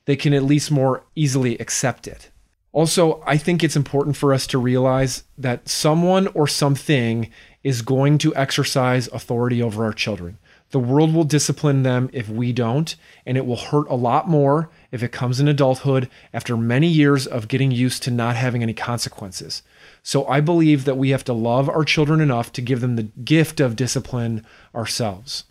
they 0.06 0.16
can 0.16 0.34
at 0.34 0.44
least 0.44 0.72
more 0.72 1.04
easily 1.16 1.56
accept 1.60 2.08
it. 2.08 2.32
Also, 2.72 3.24
I 3.26 3.38
think 3.38 3.64
it's 3.64 3.76
important 3.76 4.18
for 4.18 4.34
us 4.34 4.48
to 4.48 4.58
realize 4.58 5.24
that 5.38 5.70
someone 5.70 6.28
or 6.30 6.48
something 6.48 7.30
is 7.64 7.84
going 7.84 8.18
to 8.18 8.36
exercise 8.36 9.08
authority 9.10 9.62
over 9.62 9.86
our 9.86 9.94
children. 9.94 10.40
The 10.72 10.80
world 10.80 11.14
will 11.14 11.24
discipline 11.24 11.84
them 11.84 12.10
if 12.12 12.28
we 12.28 12.52
don't, 12.52 12.96
and 13.26 13.38
it 13.38 13.46
will 13.46 13.56
hurt 13.56 13.88
a 13.90 13.96
lot 13.96 14.28
more 14.28 14.70
if 14.92 15.04
it 15.04 15.12
comes 15.12 15.40
in 15.40 15.48
adulthood 15.48 16.10
after 16.34 16.58
many 16.58 16.88
years 16.88 17.28
of 17.28 17.48
getting 17.48 17.72
used 17.72 18.04
to 18.04 18.12
not 18.12 18.36
having 18.36 18.64
any 18.64 18.74
consequences. 18.74 19.62
So 20.04 20.28
I 20.28 20.42
believe 20.42 20.86
that 20.86 20.98
we 20.98 21.10
have 21.12 21.24
to 21.26 21.34
love 21.34 21.70
our 21.70 21.86
children 21.86 22.20
enough 22.20 22.52
to 22.54 22.62
give 22.62 22.82
them 22.82 22.96
the 22.96 23.04
gift 23.04 23.60
of 23.60 23.76
discipline 23.76 24.46
ourselves. 24.74 25.46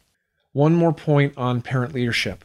One 0.52 0.74
more 0.74 0.92
point 0.92 1.32
on 1.36 1.62
parent 1.62 1.94
leadership. 1.94 2.44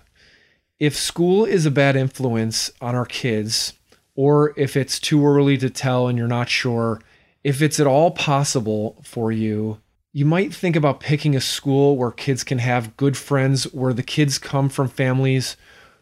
If 0.80 0.96
school 0.96 1.46
is 1.46 1.66
a 1.66 1.72
bad 1.72 1.96
influence 1.96 2.72
on 2.80 2.96
our 2.96 3.06
kids, 3.06 3.74
or 4.16 4.54
if 4.58 4.78
it's 4.78 5.00
too 5.00 5.26
early 5.26 5.58
to 5.58 5.70
tell 5.70 6.08
and 6.08 6.18
you're 6.18 6.28
not 6.28 6.50
sure, 6.50 7.02
if 7.44 7.62
it's 7.62 7.80
at 7.80 7.88
all 7.88 8.12
possible 8.12 8.98
for 9.04 9.32
you, 9.32 9.80
you 10.12 10.26
might 10.26 10.54
think 10.54 10.76
about 10.76 11.00
picking 11.00 11.36
a 11.36 11.42
school 11.42 11.96
where 11.96 12.12
kids 12.12 12.44
can 12.44 12.58
have 12.60 12.98
good 12.98 13.16
friends, 13.16 13.66
where 13.74 13.94
the 13.94 14.04
kids 14.04 14.38
come 14.38 14.70
from 14.70 14.88
families 14.88 15.56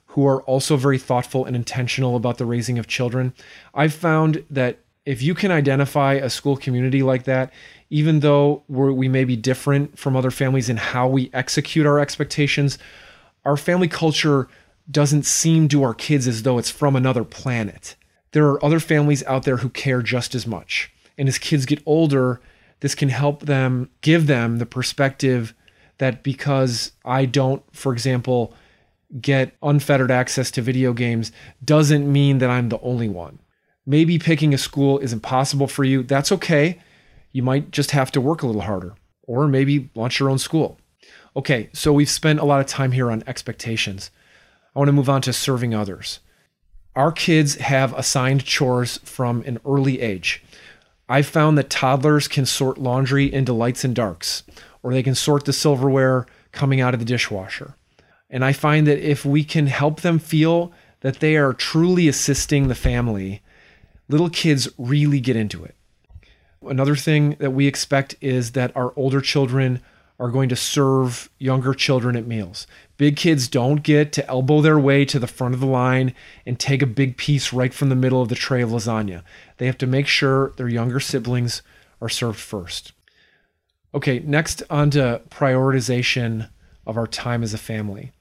who 0.07 0.25
are 0.25 0.41
also 0.43 0.77
very 0.77 0.97
thoughtful 0.97 1.45
and 1.45 1.55
intentional 1.55 2.15
about 2.15 2.37
the 2.37 2.45
raising 2.45 2.79
of 2.79 2.87
children. 2.87 3.33
I've 3.73 3.93
found 3.93 4.43
that 4.49 4.79
if 5.05 5.21
you 5.21 5.35
can 5.35 5.51
identify 5.51 6.13
a 6.13 6.29
school 6.29 6.57
community 6.57 7.03
like 7.03 7.25
that, 7.25 7.53
even 7.89 8.21
though 8.21 8.63
we 8.67 9.07
may 9.07 9.23
be 9.23 9.35
different 9.35 9.97
from 9.97 10.15
other 10.15 10.31
families 10.31 10.69
in 10.69 10.77
how 10.77 11.07
we 11.07 11.29
execute 11.33 11.85
our 11.85 11.99
expectations, 11.99 12.77
our 13.45 13.57
family 13.57 13.87
culture 13.87 14.47
doesn't 14.89 15.23
seem 15.23 15.67
to 15.69 15.83
our 15.83 15.93
kids 15.93 16.27
as 16.27 16.43
though 16.43 16.57
it's 16.57 16.69
from 16.69 16.95
another 16.95 17.23
planet. 17.23 17.95
There 18.31 18.47
are 18.47 18.63
other 18.63 18.79
families 18.79 19.23
out 19.25 19.43
there 19.43 19.57
who 19.57 19.69
care 19.69 20.01
just 20.01 20.33
as 20.33 20.47
much. 20.47 20.91
And 21.17 21.27
as 21.27 21.37
kids 21.37 21.65
get 21.65 21.81
older, 21.85 22.41
this 22.79 22.95
can 22.95 23.09
help 23.09 23.41
them 23.41 23.89
give 24.01 24.27
them 24.27 24.57
the 24.59 24.65
perspective 24.65 25.53
that 25.97 26.23
because 26.23 26.91
I 27.03 27.25
don't, 27.25 27.63
for 27.75 27.91
example, 27.91 28.53
get 29.21 29.55
unfettered 29.63 30.11
access 30.11 30.51
to 30.51 30.61
video 30.61 30.93
games 30.93 31.31
doesn't 31.63 32.11
mean 32.11 32.39
that 32.39 32.49
I'm 32.49 32.69
the 32.69 32.79
only 32.81 33.09
one. 33.09 33.39
Maybe 33.85 34.19
picking 34.19 34.53
a 34.53 34.57
school 34.57 34.99
is 34.99 35.13
impossible 35.13 35.67
for 35.67 35.83
you. 35.83 36.03
That's 36.03 36.31
okay. 36.33 36.79
You 37.31 37.41
might 37.41 37.71
just 37.71 37.91
have 37.91 38.11
to 38.11 38.21
work 38.21 38.41
a 38.41 38.47
little 38.47 38.61
harder 38.61 38.95
or 39.23 39.47
maybe 39.47 39.89
launch 39.95 40.19
your 40.19 40.29
own 40.29 40.37
school. 40.37 40.77
Okay, 41.35 41.69
so 41.73 41.93
we've 41.93 42.09
spent 42.09 42.39
a 42.39 42.45
lot 42.45 42.59
of 42.59 42.65
time 42.65 42.91
here 42.91 43.11
on 43.11 43.23
expectations. 43.27 44.11
I 44.75 44.79
want 44.79 44.89
to 44.89 44.93
move 44.93 45.09
on 45.09 45.21
to 45.23 45.33
serving 45.33 45.73
others. 45.73 46.19
Our 46.95 47.11
kids 47.11 47.55
have 47.55 47.93
assigned 47.93 48.43
chores 48.43 48.97
from 49.03 49.43
an 49.43 49.59
early 49.65 50.01
age. 50.01 50.43
I've 51.09 51.27
found 51.27 51.57
that 51.57 51.69
toddlers 51.69 52.27
can 52.27 52.45
sort 52.45 52.77
laundry 52.77 53.31
into 53.31 53.53
lights 53.53 53.83
and 53.83 53.95
darks, 53.95 54.43
or 54.83 54.93
they 54.93 55.03
can 55.03 55.15
sort 55.15 55.45
the 55.45 55.53
silverware 55.53 56.25
coming 56.51 56.81
out 56.81 56.93
of 56.93 56.99
the 56.99 57.05
dishwasher. 57.05 57.75
And 58.29 58.43
I 58.43 58.51
find 58.51 58.85
that 58.87 58.99
if 58.99 59.23
we 59.23 59.43
can 59.43 59.67
help 59.67 60.01
them 60.01 60.19
feel 60.19 60.73
that 61.01 61.19
they 61.19 61.37
are 61.37 61.53
truly 61.53 62.07
assisting 62.07 62.67
the 62.67 62.75
family, 62.75 63.41
little 64.09 64.29
kids 64.29 64.67
really 64.77 65.19
get 65.19 65.35
into 65.35 65.63
it. 65.63 65.75
Another 66.61 66.95
thing 66.95 67.37
that 67.39 67.51
we 67.51 67.67
expect 67.67 68.15
is 68.19 68.51
that 68.51 68.75
our 68.75 68.91
older 68.97 69.21
children 69.21 69.81
are 70.19 70.31
going 70.31 70.49
to 70.49 70.55
serve 70.55 71.29
younger 71.37 71.73
children 71.73 72.15
at 72.15 72.25
meals. 72.25 72.65
Big 72.97 73.15
kids 73.15 73.47
don't 73.47 73.83
get 73.83 74.11
to 74.13 74.27
elbow 74.27 74.61
their 74.61 74.79
way 74.79 75.05
to 75.05 75.19
the 75.19 75.27
front 75.27 75.53
of 75.53 75.59
the 75.59 75.67
line 75.67 76.13
and 76.45 76.59
take 76.59 76.81
a 76.81 76.87
big 76.87 77.17
piece 77.17 77.53
right 77.53 77.73
from 77.73 77.89
the 77.89 77.95
middle 77.95 78.21
of 78.21 78.29
the 78.29 78.35
tray 78.35 78.61
of 78.61 78.69
lasagna. 78.69 79.21
They 79.57 79.67
have 79.67 79.77
to 79.79 79.87
make 79.87 80.07
sure 80.07 80.53
their 80.57 80.67
younger 80.67 80.99
siblings 80.99 81.61
are 82.01 82.09
served 82.09 82.39
first. 82.39 82.93
Okay, 83.93 84.19
next 84.19 84.63
on 84.69 84.89
to 84.91 85.21
prioritization 85.29 86.49
of 86.85 86.97
our 86.97 87.07
time 87.07 87.43
as 87.43 87.53
a 87.53 87.57
family. 87.57 88.11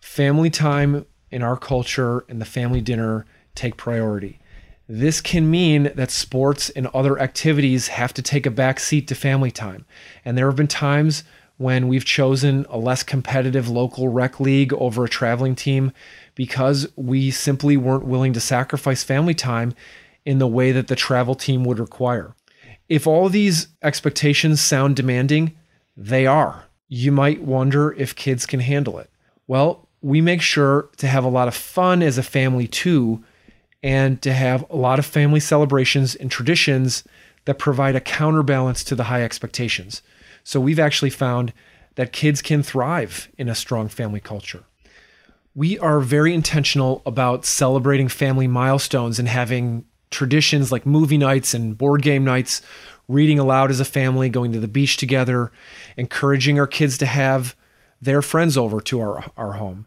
Family 0.00 0.48
time 0.48 1.04
in 1.30 1.42
our 1.42 1.56
culture 1.56 2.24
and 2.28 2.40
the 2.40 2.46
family 2.46 2.80
dinner 2.80 3.26
take 3.54 3.76
priority. 3.76 4.39
This 4.92 5.20
can 5.20 5.48
mean 5.48 5.92
that 5.94 6.10
sports 6.10 6.68
and 6.68 6.88
other 6.88 7.16
activities 7.20 7.86
have 7.86 8.12
to 8.12 8.22
take 8.22 8.44
a 8.44 8.50
back 8.50 8.80
seat 8.80 9.06
to 9.06 9.14
family 9.14 9.52
time. 9.52 9.86
And 10.24 10.36
there 10.36 10.46
have 10.46 10.56
been 10.56 10.66
times 10.66 11.22
when 11.58 11.86
we've 11.86 12.04
chosen 12.04 12.66
a 12.68 12.76
less 12.76 13.04
competitive 13.04 13.68
local 13.68 14.08
rec 14.08 14.40
league 14.40 14.72
over 14.72 15.04
a 15.04 15.08
traveling 15.08 15.54
team 15.54 15.92
because 16.34 16.88
we 16.96 17.30
simply 17.30 17.76
weren't 17.76 18.04
willing 18.04 18.32
to 18.32 18.40
sacrifice 18.40 19.04
family 19.04 19.32
time 19.32 19.74
in 20.24 20.40
the 20.40 20.48
way 20.48 20.72
that 20.72 20.88
the 20.88 20.96
travel 20.96 21.36
team 21.36 21.62
would 21.62 21.78
require. 21.78 22.34
If 22.88 23.06
all 23.06 23.28
these 23.28 23.68
expectations 23.84 24.60
sound 24.60 24.96
demanding, 24.96 25.56
they 25.96 26.26
are. 26.26 26.64
You 26.88 27.12
might 27.12 27.44
wonder 27.44 27.92
if 27.92 28.16
kids 28.16 28.44
can 28.44 28.58
handle 28.58 28.98
it. 28.98 29.08
Well, 29.46 29.86
we 30.02 30.20
make 30.20 30.42
sure 30.42 30.90
to 30.96 31.06
have 31.06 31.22
a 31.22 31.28
lot 31.28 31.46
of 31.46 31.54
fun 31.54 32.02
as 32.02 32.18
a 32.18 32.24
family 32.24 32.66
too 32.66 33.22
and 33.82 34.20
to 34.22 34.32
have 34.32 34.64
a 34.70 34.76
lot 34.76 34.98
of 34.98 35.06
family 35.06 35.40
celebrations 35.40 36.14
and 36.14 36.30
traditions 36.30 37.04
that 37.46 37.58
provide 37.58 37.96
a 37.96 38.00
counterbalance 38.00 38.84
to 38.84 38.94
the 38.94 39.04
high 39.04 39.22
expectations. 39.22 40.02
So 40.44 40.60
we've 40.60 40.78
actually 40.78 41.10
found 41.10 41.52
that 41.94 42.12
kids 42.12 42.42
can 42.42 42.62
thrive 42.62 43.28
in 43.38 43.48
a 43.48 43.54
strong 43.54 43.88
family 43.88 44.20
culture. 44.20 44.64
We 45.54 45.78
are 45.78 46.00
very 46.00 46.32
intentional 46.32 47.02
about 47.04 47.44
celebrating 47.44 48.08
family 48.08 48.46
milestones 48.46 49.18
and 49.18 49.28
having 49.28 49.84
traditions 50.10 50.70
like 50.70 50.86
movie 50.86 51.18
nights 51.18 51.54
and 51.54 51.76
board 51.76 52.02
game 52.02 52.24
nights, 52.24 52.62
reading 53.08 53.38
aloud 53.38 53.70
as 53.70 53.80
a 53.80 53.84
family, 53.84 54.28
going 54.28 54.52
to 54.52 54.60
the 54.60 54.68
beach 54.68 54.96
together, 54.96 55.50
encouraging 55.96 56.58
our 56.58 56.66
kids 56.66 56.98
to 56.98 57.06
have 57.06 57.56
their 58.00 58.22
friends 58.22 58.56
over 58.56 58.80
to 58.80 59.00
our, 59.00 59.24
our 59.36 59.52
home. 59.52 59.86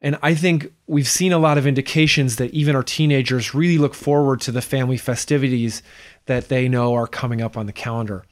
And 0.00 0.18
I 0.22 0.34
think 0.34 0.72
we've 0.86 1.08
seen 1.08 1.32
a 1.32 1.38
lot 1.38 1.58
of 1.58 1.66
indications 1.66 2.36
that 2.36 2.52
even 2.52 2.76
our 2.76 2.82
teenagers 2.82 3.54
really 3.54 3.78
look 3.78 3.94
forward 3.94 4.40
to 4.42 4.52
the 4.52 4.62
family 4.62 4.96
festivities 4.96 5.82
that 6.26 6.48
they 6.48 6.68
know 6.68 6.94
are 6.94 7.08
coming 7.08 7.42
up 7.42 7.56
on 7.56 7.66
the 7.66 7.72
calendar. 7.72 8.24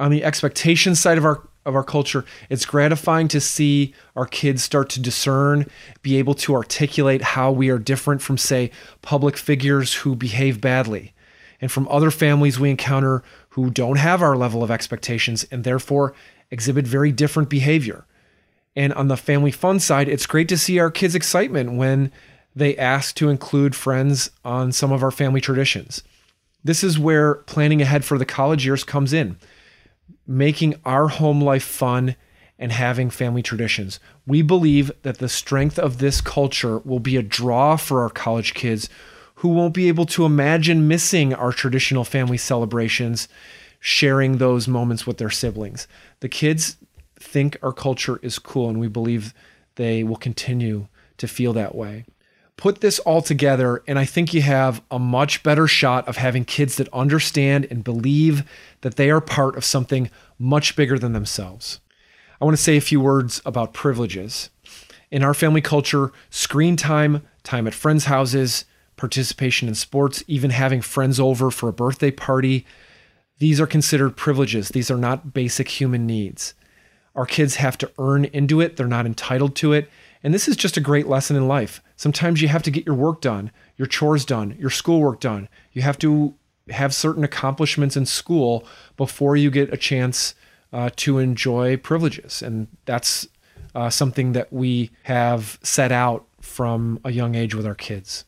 On 0.00 0.10
the 0.10 0.24
expectation 0.24 0.94
side 0.94 1.18
of 1.18 1.24
our 1.24 1.42
of 1.66 1.74
our 1.74 1.84
culture, 1.84 2.24
it's 2.48 2.64
gratifying 2.64 3.28
to 3.28 3.38
see 3.38 3.94
our 4.16 4.24
kids 4.24 4.62
start 4.62 4.88
to 4.88 5.00
discern, 5.00 5.66
be 6.00 6.16
able 6.16 6.32
to 6.32 6.54
articulate 6.54 7.20
how 7.20 7.52
we 7.52 7.68
are 7.68 7.78
different 7.78 8.22
from 8.22 8.38
say 8.38 8.70
public 9.02 9.36
figures 9.36 9.92
who 9.92 10.16
behave 10.16 10.58
badly 10.58 11.12
and 11.60 11.70
from 11.70 11.86
other 11.88 12.10
families 12.10 12.58
we 12.58 12.70
encounter 12.70 13.22
who 13.50 13.70
don't 13.70 13.98
have 13.98 14.22
our 14.22 14.36
level 14.36 14.62
of 14.62 14.70
expectations 14.70 15.44
and 15.50 15.64
therefore 15.64 16.14
exhibit 16.50 16.86
very 16.86 17.12
different 17.12 17.50
behavior. 17.50 18.06
And 18.76 18.92
on 18.94 19.08
the 19.08 19.16
family 19.16 19.50
fun 19.50 19.80
side, 19.80 20.08
it's 20.08 20.26
great 20.26 20.48
to 20.48 20.58
see 20.58 20.78
our 20.78 20.90
kids' 20.90 21.14
excitement 21.14 21.72
when 21.72 22.12
they 22.54 22.76
ask 22.76 23.14
to 23.16 23.28
include 23.28 23.74
friends 23.74 24.30
on 24.44 24.72
some 24.72 24.92
of 24.92 25.02
our 25.02 25.10
family 25.10 25.40
traditions. 25.40 26.02
This 26.62 26.84
is 26.84 26.98
where 26.98 27.36
planning 27.36 27.80
ahead 27.80 28.04
for 28.04 28.18
the 28.18 28.24
college 28.24 28.64
years 28.64 28.84
comes 28.84 29.12
in, 29.12 29.38
making 30.26 30.74
our 30.84 31.08
home 31.08 31.40
life 31.40 31.64
fun 31.64 32.16
and 32.58 32.70
having 32.70 33.08
family 33.08 33.42
traditions. 33.42 33.98
We 34.26 34.42
believe 34.42 34.92
that 35.02 35.18
the 35.18 35.28
strength 35.28 35.78
of 35.78 35.98
this 35.98 36.20
culture 36.20 36.78
will 36.78 37.00
be 37.00 37.16
a 37.16 37.22
draw 37.22 37.76
for 37.76 38.02
our 38.02 38.10
college 38.10 38.52
kids 38.52 38.88
who 39.36 39.48
won't 39.48 39.72
be 39.72 39.88
able 39.88 40.04
to 40.04 40.26
imagine 40.26 40.86
missing 40.86 41.32
our 41.32 41.52
traditional 41.52 42.04
family 42.04 42.36
celebrations, 42.36 43.26
sharing 43.78 44.36
those 44.36 44.68
moments 44.68 45.06
with 45.06 45.16
their 45.16 45.30
siblings. 45.30 45.88
The 46.20 46.28
kids 46.28 46.76
think 47.20 47.56
our 47.62 47.72
culture 47.72 48.18
is 48.22 48.38
cool, 48.38 48.68
and 48.68 48.80
we 48.80 48.88
believe 48.88 49.32
they 49.76 50.02
will 50.02 50.16
continue 50.16 50.88
to 51.18 51.28
feel 51.28 51.52
that 51.52 51.74
way. 51.74 52.04
Put 52.56 52.80
this 52.80 52.98
all 53.00 53.22
together, 53.22 53.82
and 53.86 53.98
I 53.98 54.04
think 54.04 54.34
you 54.34 54.42
have 54.42 54.82
a 54.90 54.98
much 54.98 55.42
better 55.42 55.66
shot 55.66 56.06
of 56.08 56.16
having 56.16 56.44
kids 56.44 56.76
that 56.76 56.92
understand 56.92 57.66
and 57.70 57.84
believe 57.84 58.44
that 58.82 58.96
they 58.96 59.10
are 59.10 59.20
part 59.20 59.56
of 59.56 59.64
something 59.64 60.10
much 60.38 60.76
bigger 60.76 60.98
than 60.98 61.12
themselves. 61.12 61.80
I 62.40 62.44
want 62.44 62.56
to 62.56 62.62
say 62.62 62.76
a 62.76 62.82
few 62.82 63.00
words 63.00 63.40
about 63.46 63.72
privileges. 63.72 64.50
In 65.10 65.22
our 65.22 65.34
family 65.34 65.60
culture, 65.60 66.12
screen 66.28 66.76
time, 66.76 67.22
time 67.42 67.66
at 67.66 67.74
friends' 67.74 68.04
houses, 68.06 68.64
participation 68.96 69.68
in 69.68 69.74
sports, 69.74 70.22
even 70.26 70.50
having 70.50 70.82
friends 70.82 71.18
over 71.18 71.50
for 71.50 71.68
a 71.68 71.72
birthday 71.72 72.10
party, 72.10 72.66
these 73.38 73.60
are 73.60 73.66
considered 73.66 74.16
privileges. 74.16 74.68
These 74.68 74.90
are 74.90 74.98
not 74.98 75.32
basic 75.32 75.68
human 75.68 76.06
needs. 76.06 76.52
Our 77.20 77.26
kids 77.26 77.56
have 77.56 77.76
to 77.76 77.92
earn 77.98 78.24
into 78.24 78.62
it, 78.62 78.78
they're 78.78 78.86
not 78.86 79.04
entitled 79.04 79.54
to 79.56 79.74
it. 79.74 79.90
And 80.22 80.32
this 80.32 80.48
is 80.48 80.56
just 80.56 80.78
a 80.78 80.80
great 80.80 81.06
lesson 81.06 81.36
in 81.36 81.46
life. 81.46 81.82
Sometimes 81.94 82.40
you 82.40 82.48
have 82.48 82.62
to 82.62 82.70
get 82.70 82.86
your 82.86 82.94
work 82.94 83.20
done, 83.20 83.50
your 83.76 83.84
chores 83.84 84.24
done, 84.24 84.56
your 84.58 84.70
schoolwork 84.70 85.20
done. 85.20 85.50
You 85.74 85.82
have 85.82 85.98
to 85.98 86.32
have 86.70 86.94
certain 86.94 87.22
accomplishments 87.22 87.94
in 87.94 88.06
school 88.06 88.64
before 88.96 89.36
you 89.36 89.50
get 89.50 89.70
a 89.70 89.76
chance 89.76 90.34
uh, 90.72 90.88
to 90.96 91.18
enjoy 91.18 91.76
privileges. 91.76 92.40
And 92.40 92.68
that's 92.86 93.28
uh, 93.74 93.90
something 93.90 94.32
that 94.32 94.50
we 94.50 94.90
have 95.02 95.58
set 95.62 95.92
out 95.92 96.26
from 96.40 97.00
a 97.04 97.12
young 97.12 97.34
age 97.34 97.54
with 97.54 97.66
our 97.66 97.74
kids. 97.74 98.24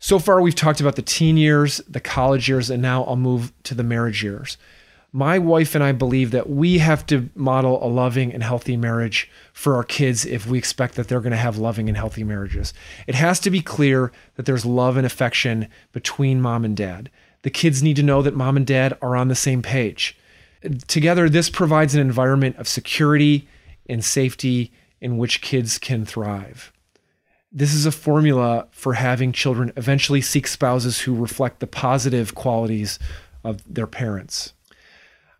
So 0.00 0.18
far, 0.18 0.42
we've 0.42 0.54
talked 0.54 0.82
about 0.82 0.96
the 0.96 1.02
teen 1.02 1.38
years, 1.38 1.78
the 1.88 1.98
college 1.98 2.46
years, 2.46 2.68
and 2.68 2.82
now 2.82 3.04
I'll 3.04 3.16
move 3.16 3.54
to 3.62 3.74
the 3.74 3.82
marriage 3.82 4.22
years 4.22 4.58
my 5.14 5.38
wife 5.38 5.76
and 5.76 5.84
I 5.84 5.92
believe 5.92 6.32
that 6.32 6.50
we 6.50 6.78
have 6.78 7.06
to 7.06 7.30
model 7.36 7.78
a 7.80 7.86
loving 7.86 8.34
and 8.34 8.42
healthy 8.42 8.76
marriage 8.76 9.30
for 9.52 9.76
our 9.76 9.84
kids 9.84 10.26
if 10.26 10.48
we 10.48 10.58
expect 10.58 10.96
that 10.96 11.06
they're 11.06 11.20
going 11.20 11.30
to 11.30 11.36
have 11.36 11.56
loving 11.56 11.86
and 11.88 11.96
healthy 11.96 12.24
marriages. 12.24 12.74
It 13.06 13.14
has 13.14 13.38
to 13.40 13.50
be 13.50 13.60
clear 13.60 14.10
that 14.34 14.44
there's 14.44 14.66
love 14.66 14.96
and 14.96 15.06
affection 15.06 15.68
between 15.92 16.40
mom 16.40 16.64
and 16.64 16.76
dad. 16.76 17.12
The 17.42 17.50
kids 17.50 17.80
need 17.80 17.94
to 17.94 18.02
know 18.02 18.22
that 18.22 18.34
mom 18.34 18.56
and 18.56 18.66
dad 18.66 18.98
are 19.00 19.14
on 19.14 19.28
the 19.28 19.36
same 19.36 19.62
page. 19.62 20.18
Together, 20.88 21.28
this 21.28 21.48
provides 21.48 21.94
an 21.94 22.00
environment 22.00 22.56
of 22.56 22.66
security 22.66 23.46
and 23.88 24.04
safety 24.04 24.72
in 25.00 25.16
which 25.16 25.42
kids 25.42 25.78
can 25.78 26.04
thrive. 26.04 26.72
This 27.52 27.72
is 27.72 27.86
a 27.86 27.92
formula 27.92 28.66
for 28.72 28.94
having 28.94 29.30
children 29.30 29.72
eventually 29.76 30.20
seek 30.20 30.48
spouses 30.48 30.98
who 30.98 31.14
reflect 31.14 31.60
the 31.60 31.68
positive 31.68 32.34
qualities 32.34 32.98
of 33.44 33.62
their 33.72 33.86
parents. 33.86 34.53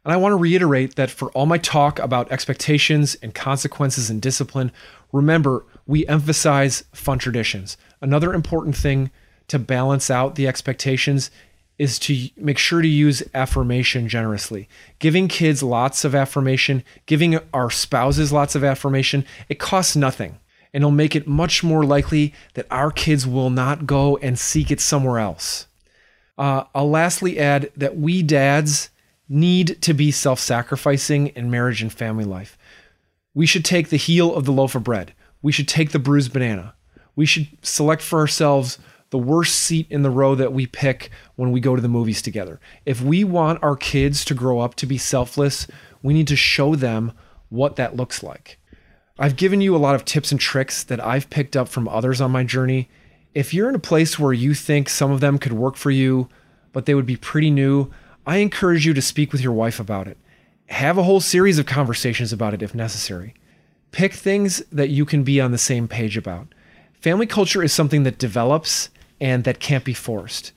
And 0.04 0.12
I 0.12 0.16
want 0.16 0.32
to 0.32 0.36
reiterate 0.36 0.96
that 0.96 1.10
for 1.10 1.30
all 1.30 1.46
my 1.46 1.58
talk 1.58 1.98
about 1.98 2.30
expectations 2.30 3.16
and 3.22 3.34
consequences 3.34 4.10
and 4.10 4.20
discipline, 4.20 4.70
remember 5.12 5.64
we 5.86 6.06
emphasize 6.06 6.84
fun 6.92 7.18
traditions. 7.18 7.76
Another 8.00 8.34
important 8.34 8.76
thing 8.76 9.10
to 9.48 9.58
balance 9.58 10.10
out 10.10 10.34
the 10.34 10.46
expectations 10.46 11.30
is 11.78 11.98
to 11.98 12.28
make 12.36 12.58
sure 12.58 12.82
to 12.82 12.88
use 12.88 13.22
affirmation 13.34 14.08
generously. 14.08 14.68
Giving 14.98 15.26
kids 15.26 15.62
lots 15.62 16.04
of 16.04 16.14
affirmation, 16.14 16.84
giving 17.06 17.38
our 17.52 17.70
spouses 17.70 18.32
lots 18.32 18.54
of 18.54 18.62
affirmation, 18.62 19.24
it 19.48 19.58
costs 19.58 19.96
nothing. 19.96 20.38
And 20.72 20.82
it'll 20.82 20.90
make 20.90 21.16
it 21.16 21.26
much 21.26 21.64
more 21.64 21.84
likely 21.84 22.34
that 22.54 22.66
our 22.70 22.90
kids 22.90 23.26
will 23.26 23.50
not 23.50 23.86
go 23.86 24.16
and 24.18 24.38
seek 24.38 24.70
it 24.70 24.80
somewhere 24.80 25.18
else. 25.18 25.66
Uh, 26.36 26.64
I'll 26.74 26.90
lastly 26.90 27.38
add 27.38 27.70
that 27.76 27.96
we 27.96 28.22
dads 28.22 28.90
need 29.28 29.80
to 29.82 29.94
be 29.94 30.10
self 30.10 30.38
sacrificing 30.38 31.28
in 31.28 31.50
marriage 31.50 31.82
and 31.82 31.92
family 31.92 32.24
life. 32.24 32.58
We 33.34 33.46
should 33.46 33.64
take 33.64 33.88
the 33.88 33.96
heel 33.96 34.34
of 34.34 34.44
the 34.44 34.52
loaf 34.52 34.74
of 34.74 34.84
bread. 34.84 35.12
We 35.42 35.52
should 35.52 35.68
take 35.68 35.90
the 35.90 35.98
bruised 35.98 36.32
banana. 36.32 36.74
We 37.16 37.26
should 37.26 37.48
select 37.62 38.02
for 38.02 38.18
ourselves 38.18 38.78
the 39.10 39.18
worst 39.18 39.54
seat 39.56 39.86
in 39.90 40.02
the 40.02 40.10
row 40.10 40.34
that 40.34 40.52
we 40.52 40.66
pick 40.66 41.10
when 41.36 41.52
we 41.52 41.60
go 41.60 41.76
to 41.76 41.82
the 41.82 41.88
movies 41.88 42.20
together. 42.20 42.60
If 42.84 43.00
we 43.00 43.22
want 43.22 43.62
our 43.62 43.76
kids 43.76 44.24
to 44.26 44.34
grow 44.34 44.60
up 44.60 44.74
to 44.76 44.86
be 44.86 44.98
selfless, 44.98 45.66
we 46.02 46.14
need 46.14 46.28
to 46.28 46.36
show 46.36 46.74
them 46.74 47.12
what 47.48 47.76
that 47.76 47.96
looks 47.96 48.22
like. 48.22 48.58
I've 49.18 49.36
given 49.36 49.60
you 49.60 49.76
a 49.76 49.78
lot 49.78 49.94
of 49.94 50.04
tips 50.04 50.32
and 50.32 50.40
tricks 50.40 50.82
that 50.82 51.04
I've 51.04 51.30
picked 51.30 51.56
up 51.56 51.68
from 51.68 51.86
others 51.86 52.20
on 52.20 52.32
my 52.32 52.42
journey. 52.42 52.88
If 53.34 53.54
you're 53.54 53.68
in 53.68 53.76
a 53.76 53.80
place 53.80 54.18
where 54.18 54.32
you 54.32 54.54
think 54.54 54.88
some 54.88 55.12
of 55.12 55.20
them 55.20 55.38
could 55.38 55.52
work 55.52 55.76
for 55.76 55.92
you, 55.92 56.28
but 56.72 56.86
they 56.86 56.94
would 56.94 57.06
be 57.06 57.16
pretty 57.16 57.50
new, 57.50 57.90
I 58.26 58.38
encourage 58.38 58.86
you 58.86 58.94
to 58.94 59.02
speak 59.02 59.32
with 59.32 59.42
your 59.42 59.52
wife 59.52 59.78
about 59.78 60.08
it. 60.08 60.16
Have 60.66 60.96
a 60.96 61.02
whole 61.02 61.20
series 61.20 61.58
of 61.58 61.66
conversations 61.66 62.32
about 62.32 62.54
it 62.54 62.62
if 62.62 62.74
necessary. 62.74 63.34
Pick 63.92 64.14
things 64.14 64.62
that 64.72 64.88
you 64.88 65.04
can 65.04 65.24
be 65.24 65.40
on 65.40 65.52
the 65.52 65.58
same 65.58 65.86
page 65.88 66.16
about. 66.16 66.48
Family 66.94 67.26
culture 67.26 67.62
is 67.62 67.72
something 67.72 68.02
that 68.04 68.18
develops 68.18 68.88
and 69.20 69.44
that 69.44 69.60
can't 69.60 69.84
be 69.84 69.92
forced. 69.92 70.52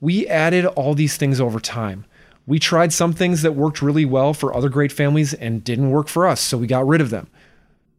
We 0.00 0.26
added 0.26 0.66
all 0.66 0.94
these 0.94 1.16
things 1.16 1.40
over 1.40 1.60
time. 1.60 2.06
We 2.44 2.58
tried 2.58 2.92
some 2.92 3.12
things 3.12 3.42
that 3.42 3.52
worked 3.52 3.80
really 3.80 4.04
well 4.04 4.34
for 4.34 4.52
other 4.52 4.68
great 4.68 4.90
families 4.90 5.32
and 5.32 5.62
didn't 5.62 5.92
work 5.92 6.08
for 6.08 6.26
us, 6.26 6.40
so 6.40 6.58
we 6.58 6.66
got 6.66 6.86
rid 6.86 7.00
of 7.00 7.10
them. 7.10 7.28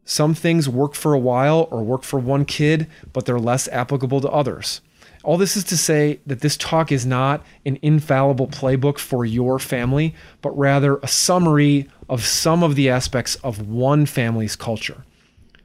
Some 0.04 0.34
things 0.34 0.68
work 0.68 0.96
for 0.96 1.14
a 1.14 1.20
while 1.20 1.70
or 1.72 1.82
work 1.82 2.04
for 2.04 2.20
one 2.20 2.44
kid, 2.44 2.88
but 3.14 3.26
they're 3.26 3.40
less 3.40 3.70
applicable 3.70 4.20
to 4.20 4.30
others. 4.30 4.82
All 5.24 5.38
this 5.38 5.56
is 5.56 5.64
to 5.66 5.78
say 5.78 6.20
that 6.28 6.42
this 6.42 6.58
talk 6.58 6.92
is 6.92 7.06
not 7.06 7.46
an 7.66 7.80
infallible 7.82 8.48
playbook 8.48 9.00
for 9.00 9.24
your 9.24 9.58
family, 9.58 10.14
but 10.42 10.56
rather 10.58 10.98
a 10.98 11.08
summary 11.08 11.90
of 12.10 12.26
some 12.26 12.62
of 12.62 12.76
the 12.76 12.90
aspects 12.90 13.36
of 13.38 13.70
one 13.70 14.06
family's 14.06 14.58
culture. 14.58 15.06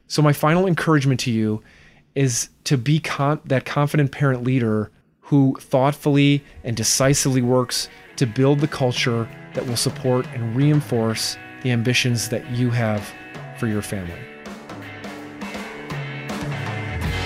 So, 0.07 0.23
my 0.23 0.33
final 0.33 0.67
encouragement 0.67 1.19
to 1.21 1.33
you 1.33 1.61
is 2.15 2.51
to 2.65 2.79
be 2.79 3.01
con- 3.01 3.41
that 3.47 3.65
confident 3.65 4.13
parent 4.13 4.45
leader 4.45 4.93
who 5.21 5.57
thoughtfully 5.61 6.43
and 6.63 6.77
decisively 6.77 7.43
works 7.43 7.89
to 8.17 8.27
build 8.27 8.61
the 8.61 8.69
culture 8.69 9.29
that 9.55 9.67
will 9.67 9.77
support 9.77 10.27
and 10.29 10.55
reinforce 10.55 11.37
the 11.63 11.73
ambitions 11.73 12.29
that 12.29 12.49
you 12.53 12.71
have 12.71 13.13
for 13.59 13.67
your 13.67 13.83
family. 13.83 14.15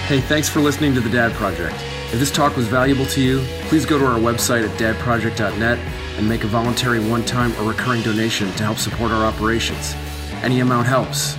Hey, 0.07 0.21
thanks 0.21 0.49
for 0.49 0.61
listening 0.61 0.95
to 0.95 1.01
the 1.01 1.11
Dad 1.11 1.33
Project. 1.35 1.77
If 2.13 2.19
this 2.19 2.31
talk 2.31 2.57
was 2.57 2.69
valuable 2.69 3.07
to 3.07 3.23
you, 3.23 3.43
please 3.69 3.87
go 3.87 3.99
to 3.99 4.05
our 4.05 4.19
website 4.19 4.69
at 4.69 4.79
dadproject.net 4.79 5.79
and 6.19 6.29
make 6.29 6.45
a 6.45 6.47
voluntary 6.47 7.01
one 7.01 7.25
time 7.25 7.53
or 7.59 7.67
recurring 7.67 8.03
donation 8.03 8.53
to 8.53 8.65
help 8.65 8.77
support 8.77 9.11
our 9.13 9.25
operations. 9.25 9.95
Any 10.43 10.61
amount 10.61 10.87
helps. 10.87 11.37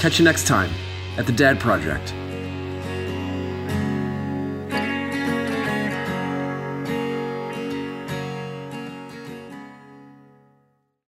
Catch 0.00 0.18
you 0.18 0.24
next 0.24 0.48
time 0.48 0.72
at 1.16 1.26
the 1.26 1.32
Dad 1.32 1.60
Project. 1.60 2.12